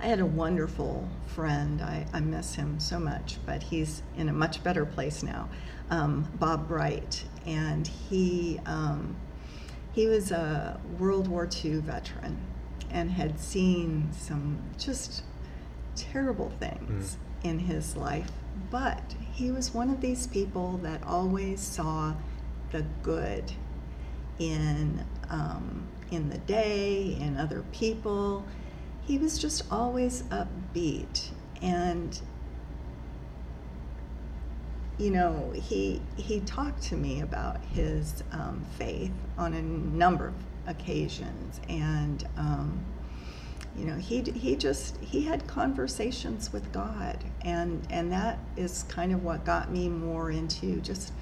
I 0.00 0.06
had 0.06 0.20
a 0.20 0.26
wonderful 0.26 1.08
friend. 1.26 1.80
I, 1.80 2.06
I 2.12 2.20
miss 2.20 2.54
him 2.54 2.78
so 2.78 2.98
much, 2.98 3.38
but 3.46 3.62
he's 3.62 4.02
in 4.16 4.28
a 4.28 4.32
much 4.32 4.62
better 4.62 4.84
place 4.84 5.22
now. 5.22 5.48
Um, 5.90 6.30
Bob 6.38 6.68
Bright, 6.68 7.24
and 7.46 7.86
he 7.86 8.60
um, 8.66 9.16
he 9.92 10.06
was 10.06 10.30
a 10.30 10.78
World 10.98 11.28
War 11.28 11.48
II 11.64 11.76
veteran 11.78 12.38
and 12.90 13.10
had 13.10 13.40
seen 13.40 14.12
some 14.12 14.58
just 14.78 15.22
terrible 15.94 16.52
things 16.60 17.16
in 17.42 17.60
his 17.60 17.96
life. 17.96 18.30
But 18.70 19.14
he 19.32 19.50
was 19.50 19.72
one 19.72 19.90
of 19.90 20.00
these 20.00 20.26
people 20.26 20.78
that 20.78 21.02
always 21.04 21.60
saw 21.60 22.14
the 22.72 22.84
good 23.02 23.52
in 24.38 25.04
um, 25.30 25.86
in 26.10 26.28
the 26.28 26.38
day, 26.38 27.16
in 27.20 27.36
other 27.36 27.64
people. 27.72 28.44
He 29.02 29.18
was 29.18 29.38
just 29.38 29.64
always 29.70 30.22
upbeat, 30.24 31.28
and 31.62 32.20
you 34.98 35.10
know, 35.10 35.52
he 35.54 36.00
he 36.16 36.40
talked 36.40 36.82
to 36.84 36.96
me 36.96 37.20
about 37.20 37.62
his 37.66 38.22
um, 38.32 38.64
faith 38.78 39.12
on 39.36 39.54
a 39.54 39.62
number 39.62 40.28
of 40.28 40.34
occasions, 40.66 41.60
and 41.68 42.26
um, 42.36 42.84
you 43.76 43.84
know, 43.84 43.96
he 43.96 44.22
he 44.22 44.56
just 44.56 44.96
he 44.98 45.22
had 45.22 45.46
conversations 45.46 46.52
with 46.52 46.72
God, 46.72 47.22
and 47.42 47.86
and 47.90 48.10
that 48.10 48.38
is 48.56 48.84
kind 48.88 49.12
of 49.12 49.22
what 49.22 49.44
got 49.44 49.70
me 49.70 49.88
more 49.88 50.30
into 50.30 50.80
just 50.80 51.12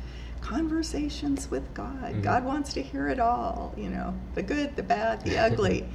conversations 0.44 1.50
with 1.50 1.72
God. 1.72 2.02
Mm-hmm. 2.02 2.20
God 2.20 2.44
wants 2.44 2.74
to 2.74 2.82
hear 2.82 3.08
it 3.08 3.18
all, 3.18 3.74
you 3.76 3.88
know, 3.88 4.14
the 4.34 4.42
good, 4.42 4.76
the 4.76 4.82
bad, 4.82 5.22
the 5.22 5.38
ugly, 5.46 5.88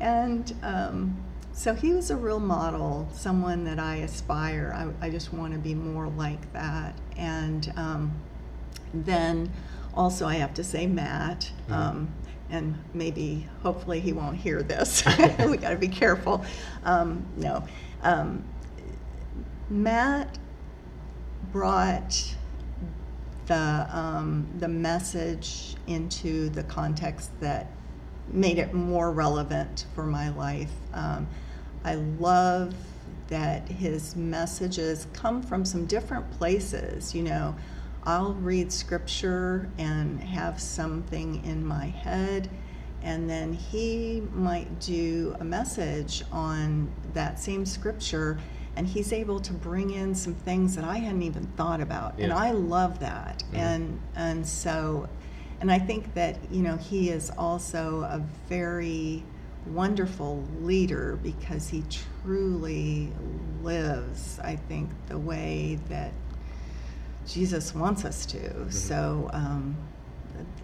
and. 0.00 0.54
Um, 0.62 1.22
so 1.52 1.72
he 1.72 1.94
was 1.94 2.10
a 2.10 2.16
real 2.16 2.38
model, 2.38 3.08
someone 3.14 3.64
that 3.64 3.78
I 3.78 3.96
aspire. 3.96 4.74
I, 4.76 5.06
I 5.06 5.08
just 5.08 5.32
want 5.32 5.54
to 5.54 5.58
be 5.58 5.74
more 5.74 6.06
like 6.06 6.52
that. 6.52 6.94
And 7.16 7.72
um, 7.76 8.12
then 8.92 9.50
also, 9.94 10.26
I 10.26 10.34
have 10.34 10.52
to 10.52 10.62
say, 10.62 10.86
Matt. 10.86 11.50
Mm-hmm. 11.62 11.72
Um, 11.72 12.14
and 12.50 12.78
maybe, 12.92 13.48
hopefully, 13.62 14.00
he 14.00 14.12
won't 14.12 14.36
hear 14.36 14.62
this. 14.62 15.02
we 15.46 15.56
got 15.56 15.70
to 15.70 15.76
be 15.76 15.88
careful. 15.88 16.44
Um, 16.84 17.26
no, 17.38 17.64
um, 18.02 18.44
Matt 19.70 20.38
brought 21.52 22.36
the 23.46 23.88
um, 23.90 24.48
the 24.58 24.68
message 24.68 25.76
into 25.86 26.48
the 26.50 26.62
context 26.64 27.30
that 27.40 27.70
made 28.28 28.58
it 28.58 28.74
more 28.74 29.12
relevant 29.12 29.86
for 29.94 30.04
my 30.04 30.30
life. 30.30 30.72
Um, 30.92 31.28
I 31.84 31.94
love 31.94 32.74
that 33.28 33.68
his 33.68 34.16
messages 34.16 35.06
come 35.12 35.42
from 35.42 35.64
some 35.64 35.86
different 35.86 36.30
places. 36.32 37.14
You 37.14 37.22
know, 37.22 37.56
I'll 38.04 38.34
read 38.34 38.72
scripture 38.72 39.68
and 39.78 40.20
have 40.20 40.60
something 40.60 41.44
in 41.44 41.64
my 41.64 41.86
head, 41.86 42.48
and 43.02 43.28
then 43.28 43.52
he 43.52 44.22
might 44.32 44.80
do 44.80 45.36
a 45.40 45.44
message 45.44 46.22
on 46.32 46.90
that 47.14 47.38
same 47.38 47.66
scripture, 47.66 48.38
and 48.76 48.86
he's 48.86 49.12
able 49.12 49.40
to 49.40 49.52
bring 49.52 49.90
in 49.90 50.14
some 50.14 50.34
things 50.34 50.76
that 50.76 50.84
I 50.84 50.98
hadn't 50.98 51.22
even 51.22 51.46
thought 51.56 51.80
about. 51.80 52.18
Yeah. 52.18 52.24
And 52.24 52.32
I 52.32 52.50
love 52.52 53.00
that. 53.00 53.42
Mm-hmm. 53.48 53.56
And 53.56 54.00
and 54.14 54.46
so 54.46 55.08
and 55.60 55.70
I 55.70 55.78
think 55.78 56.14
that, 56.14 56.38
you 56.50 56.62
know, 56.62 56.76
he 56.76 57.10
is 57.10 57.30
also 57.38 58.02
a 58.02 58.22
very 58.48 59.24
wonderful 59.66 60.44
leader 60.60 61.18
because 61.22 61.68
he 61.68 61.82
truly 62.22 63.10
lives, 63.62 64.38
I 64.40 64.56
think, 64.56 64.90
the 65.08 65.18
way 65.18 65.78
that 65.88 66.12
Jesus 67.26 67.74
wants 67.74 68.04
us 68.04 68.26
to. 68.26 68.38
Mm-hmm. 68.38 68.70
So 68.70 69.30
um, 69.32 69.76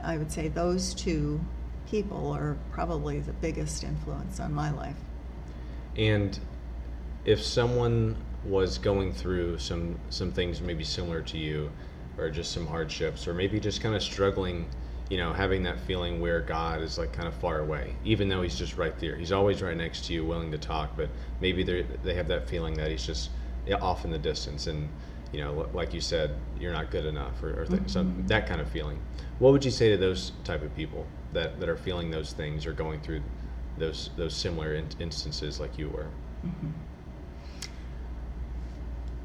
I 0.03 0.19
would 0.19 0.31
say 0.31 0.49
those 0.49 0.95
two 0.95 1.41
people 1.91 2.31
are 2.33 2.57
probably 2.71 3.21
the 3.21 3.33
biggest 3.35 3.85
influence 3.85 4.41
on 4.41 4.53
my 4.53 4.71
life. 4.71 4.97
And 5.97 6.39
if 7.25 7.43
someone 7.43 8.17
was 8.45 8.79
going 8.79 9.13
through 9.13 9.59
some 9.59 9.99
some 10.11 10.33
things 10.33 10.61
maybe 10.61 10.83
similar 10.83 11.23
to 11.23 11.39
you 11.39 11.71
or 12.19 12.29
just 12.29 12.53
some 12.53 12.67
hardships 12.67 13.29
or 13.29 13.35
maybe 13.35 13.61
just 13.61 13.81
kind 13.81 13.95
of 13.95 14.03
struggling 14.03 14.67
you 15.13 15.19
know, 15.19 15.35
having 15.35 15.63
that 15.65 15.79
feeling 15.81 16.23
where 16.23 16.41
God 16.41 16.81
is 16.81 16.97
like 16.97 17.13
kind 17.13 17.29
of 17.29 17.35
far 17.35 17.59
away, 17.59 17.95
even 18.03 18.31
though 18.31 18.41
He's 18.41 18.57
just 18.57 18.79
right 18.79 18.99
there. 18.99 19.15
He's 19.15 19.31
always 19.31 19.61
right 19.61 19.77
next 19.77 20.07
to 20.07 20.15
you, 20.15 20.25
willing 20.25 20.51
to 20.53 20.57
talk, 20.57 20.97
but 20.97 21.11
maybe 21.39 21.63
they 21.63 21.83
they 22.03 22.15
have 22.15 22.29
that 22.29 22.49
feeling 22.49 22.73
that 22.79 22.91
He's 22.91 23.05
just 23.05 23.29
off 23.83 24.07
in 24.07 24.11
the 24.11 24.19
distance, 24.19 24.69
and 24.69 24.89
you 25.31 25.39
know, 25.41 25.69
like 25.75 25.93
you 25.93 26.01
said, 26.01 26.35
you're 26.59 26.73
not 26.73 26.91
good 26.91 27.05
enough, 27.05 27.43
or, 27.43 27.61
or 27.61 27.67
th- 27.67 27.81
mm-hmm. 27.81 27.89
some, 27.89 28.25
that 28.27 28.47
kind 28.47 28.63
of 28.63 28.71
feeling. 28.71 29.01
What 29.39 29.53
would 29.53 29.67
you 29.67 29.71
say 29.71 29.91
to 29.91 29.99
those 29.99 30.33
type 30.45 30.63
of 30.63 30.75
people 30.75 31.07
that, 31.35 31.61
that 31.61 31.69
are 31.69 31.77
feeling 31.77 32.11
those 32.11 32.33
things 32.33 32.65
or 32.65 32.73
going 32.73 33.01
through 33.03 33.23
those 33.77 34.09
those 34.17 34.35
similar 34.35 34.73
in- 34.73 34.89
instances 34.99 35.61
like 35.61 35.77
you 35.77 35.91
were? 35.91 36.09
Mm-hmm. 36.47 36.71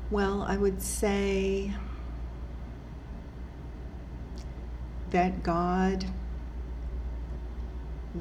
Well, 0.10 0.46
I 0.48 0.56
would 0.56 0.82
say 0.82 1.74
that 5.10 5.44
God 5.44 6.06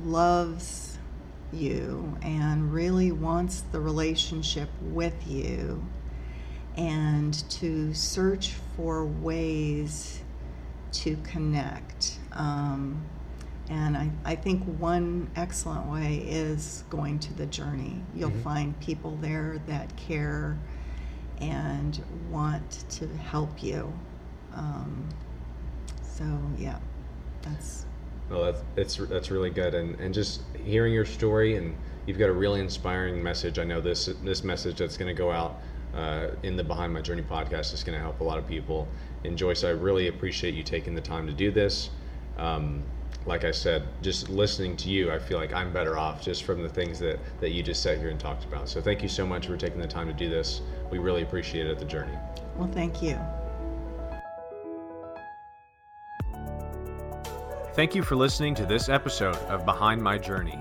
loves 0.05 0.99
you 1.53 2.19
and 2.23 2.73
really 2.73 3.13
wants 3.13 3.63
the 3.71 3.81
relationship 3.81 4.69
with 4.83 5.15
you 5.29 5.85
and 6.77 7.35
to 7.51 7.95
search 7.95 8.55
for 8.77 9.05
ways 9.05 10.23
to 10.91 11.17
connect. 11.23 12.19
Um, 12.33 13.05
and 13.71 13.97
I, 13.97 14.11
I 14.25 14.35
think 14.35 14.65
one 14.81 15.31
excellent 15.37 15.87
way 15.87 16.25
is 16.27 16.83
going 16.91 17.21
to 17.21 17.35
the 17.35 17.47
journey. 17.47 18.03
You'll 18.15 18.31
mm-hmm. 18.31 18.43
find 18.43 18.81
people 18.81 19.17
there 19.21 19.61
that 19.67 19.97
care 19.97 20.59
and 21.41 22.03
want 22.31 22.85
to 22.91 23.07
help 23.07 23.63
you. 23.63 23.93
Um, 24.55 25.09
so 26.03 26.25
yeah, 26.59 26.79
that's. 27.43 27.85
Well, 28.31 28.45
that's 28.45 28.63
it's 28.77 28.97
that's 29.09 29.31
really 29.31 29.51
good, 29.51 29.75
and 29.75 29.99
and 30.01 30.13
just 30.13 30.43
hearing 30.65 30.93
your 30.93 31.05
story, 31.05 31.57
and 31.57 31.77
you've 32.07 32.19
got 32.19 32.29
a 32.29 32.33
really 32.33 32.61
inspiring 32.61 33.23
message. 33.23 33.59
I 33.59 33.65
know 33.65 33.81
this 33.81 34.07
this 34.25 34.43
message 34.43 34.79
that's 34.79 34.97
going 34.97 35.15
to 35.15 35.19
go 35.19 35.31
out 35.31 35.61
uh, 35.95 36.29
in 36.43 36.57
the 36.57 36.65
Behind 36.65 36.93
My 36.93 37.01
Journey 37.01 37.23
podcast 37.23 37.73
is 37.73 37.83
going 37.85 37.97
to 37.97 38.03
help 38.03 38.21
a 38.21 38.25
lot 38.25 38.39
of 38.39 38.47
people. 38.47 38.89
And 39.25 39.37
Joyce, 39.37 39.65
I 39.65 39.71
really 39.71 40.09
appreciate 40.09 40.55
you 40.55 40.63
taking 40.63 40.95
the 40.95 41.01
time 41.01 41.27
to 41.27 41.33
do 41.33 41.51
this. 41.51 41.91
Um, 42.37 42.83
like 43.27 43.45
I 43.45 43.51
said, 43.51 43.83
just 44.03 44.29
listening 44.29 44.77
to 44.79 44.89
you, 44.89 45.11
I 45.11 45.19
feel 45.19 45.39
like 45.39 45.53
I'm 45.53 45.73
better 45.73 45.99
off 45.99 46.23
just 46.23 46.45
from 46.45 46.63
the 46.63 46.69
things 46.69 46.99
that, 47.01 47.19
that 47.41 47.51
you 47.51 47.63
just 47.63 47.83
sat 47.83 47.99
here 47.99 48.11
and 48.11 48.21
talked 48.21 48.45
about. 48.45 48.69
So 48.69 48.81
thank 48.81 49.03
you 49.03 49.09
so 49.09 49.27
much 49.27 49.47
for 49.49 49.57
taking 49.57 49.81
the 49.81 49.87
time 49.87 50.07
to 50.07 50.13
do 50.13 50.29
this. 50.29 50.63
We 50.91 50.99
really 50.99 51.23
appreciate 51.23 51.67
it, 51.67 51.79
the 51.79 51.85
journey. 51.85 52.17
Well, 52.57 52.71
thank 52.73 53.03
you. 53.03 53.19
Thank 57.75 57.95
you 57.95 58.03
for 58.03 58.17
listening 58.17 58.55
to 58.55 58.65
this 58.65 58.89
episode 58.89 59.37
of 59.49 59.67
Behind 59.67 60.01
My 60.01 60.17
Journey. 60.17 60.59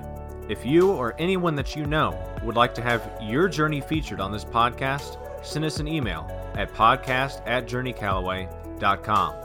If 0.49 0.65
you 0.65 0.91
or 0.91 1.15
anyone 1.17 1.55
that 1.55 1.75
you 1.75 1.85
know 1.85 2.19
would 2.43 2.55
like 2.55 2.75
to 2.75 2.81
have 2.81 3.09
your 3.21 3.47
journey 3.47 3.79
featured 3.79 4.19
on 4.19 4.31
this 4.31 4.43
podcast, 4.43 5.17
send 5.45 5.63
us 5.63 5.79
an 5.79 5.87
email 5.87 6.29
at 6.55 6.73
podcast 6.73 7.41
at 7.47 7.67
journeycallaway.com. 7.67 9.35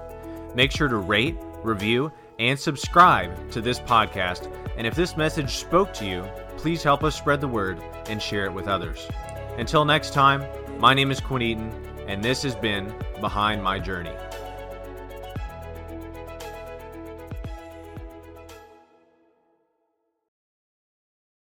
Make 0.55 0.73
sure 0.73 0.89
to 0.89 0.97
rate, 0.97 1.37
review, 1.63 2.11
and 2.41 2.59
subscribe 2.59 3.51
to 3.51 3.61
this 3.61 3.79
podcast. 3.79 4.51
And 4.79 4.87
if 4.87 4.95
this 4.95 5.15
message 5.17 5.57
spoke 5.57 5.93
to 5.95 6.07
you, 6.07 6.25
please 6.57 6.83
help 6.83 7.05
us 7.05 7.15
spread 7.15 7.41
the 7.41 7.49
word 7.49 7.81
and 8.07 8.21
share 8.21 8.47
it 8.47 8.53
with 8.53 8.67
others. 8.67 9.07
Until 9.59 9.85
next 9.85 10.15
time, 10.15 10.43
my 10.81 10.95
name 10.95 11.11
is 11.11 11.21
Quinn 11.21 11.43
Eaton, 11.43 11.71
and 12.09 12.25
this 12.25 12.43
has 12.43 12.57
been 12.57 12.93
Behind 13.21 13.63
My 13.63 13.79
Journey. 13.79 14.15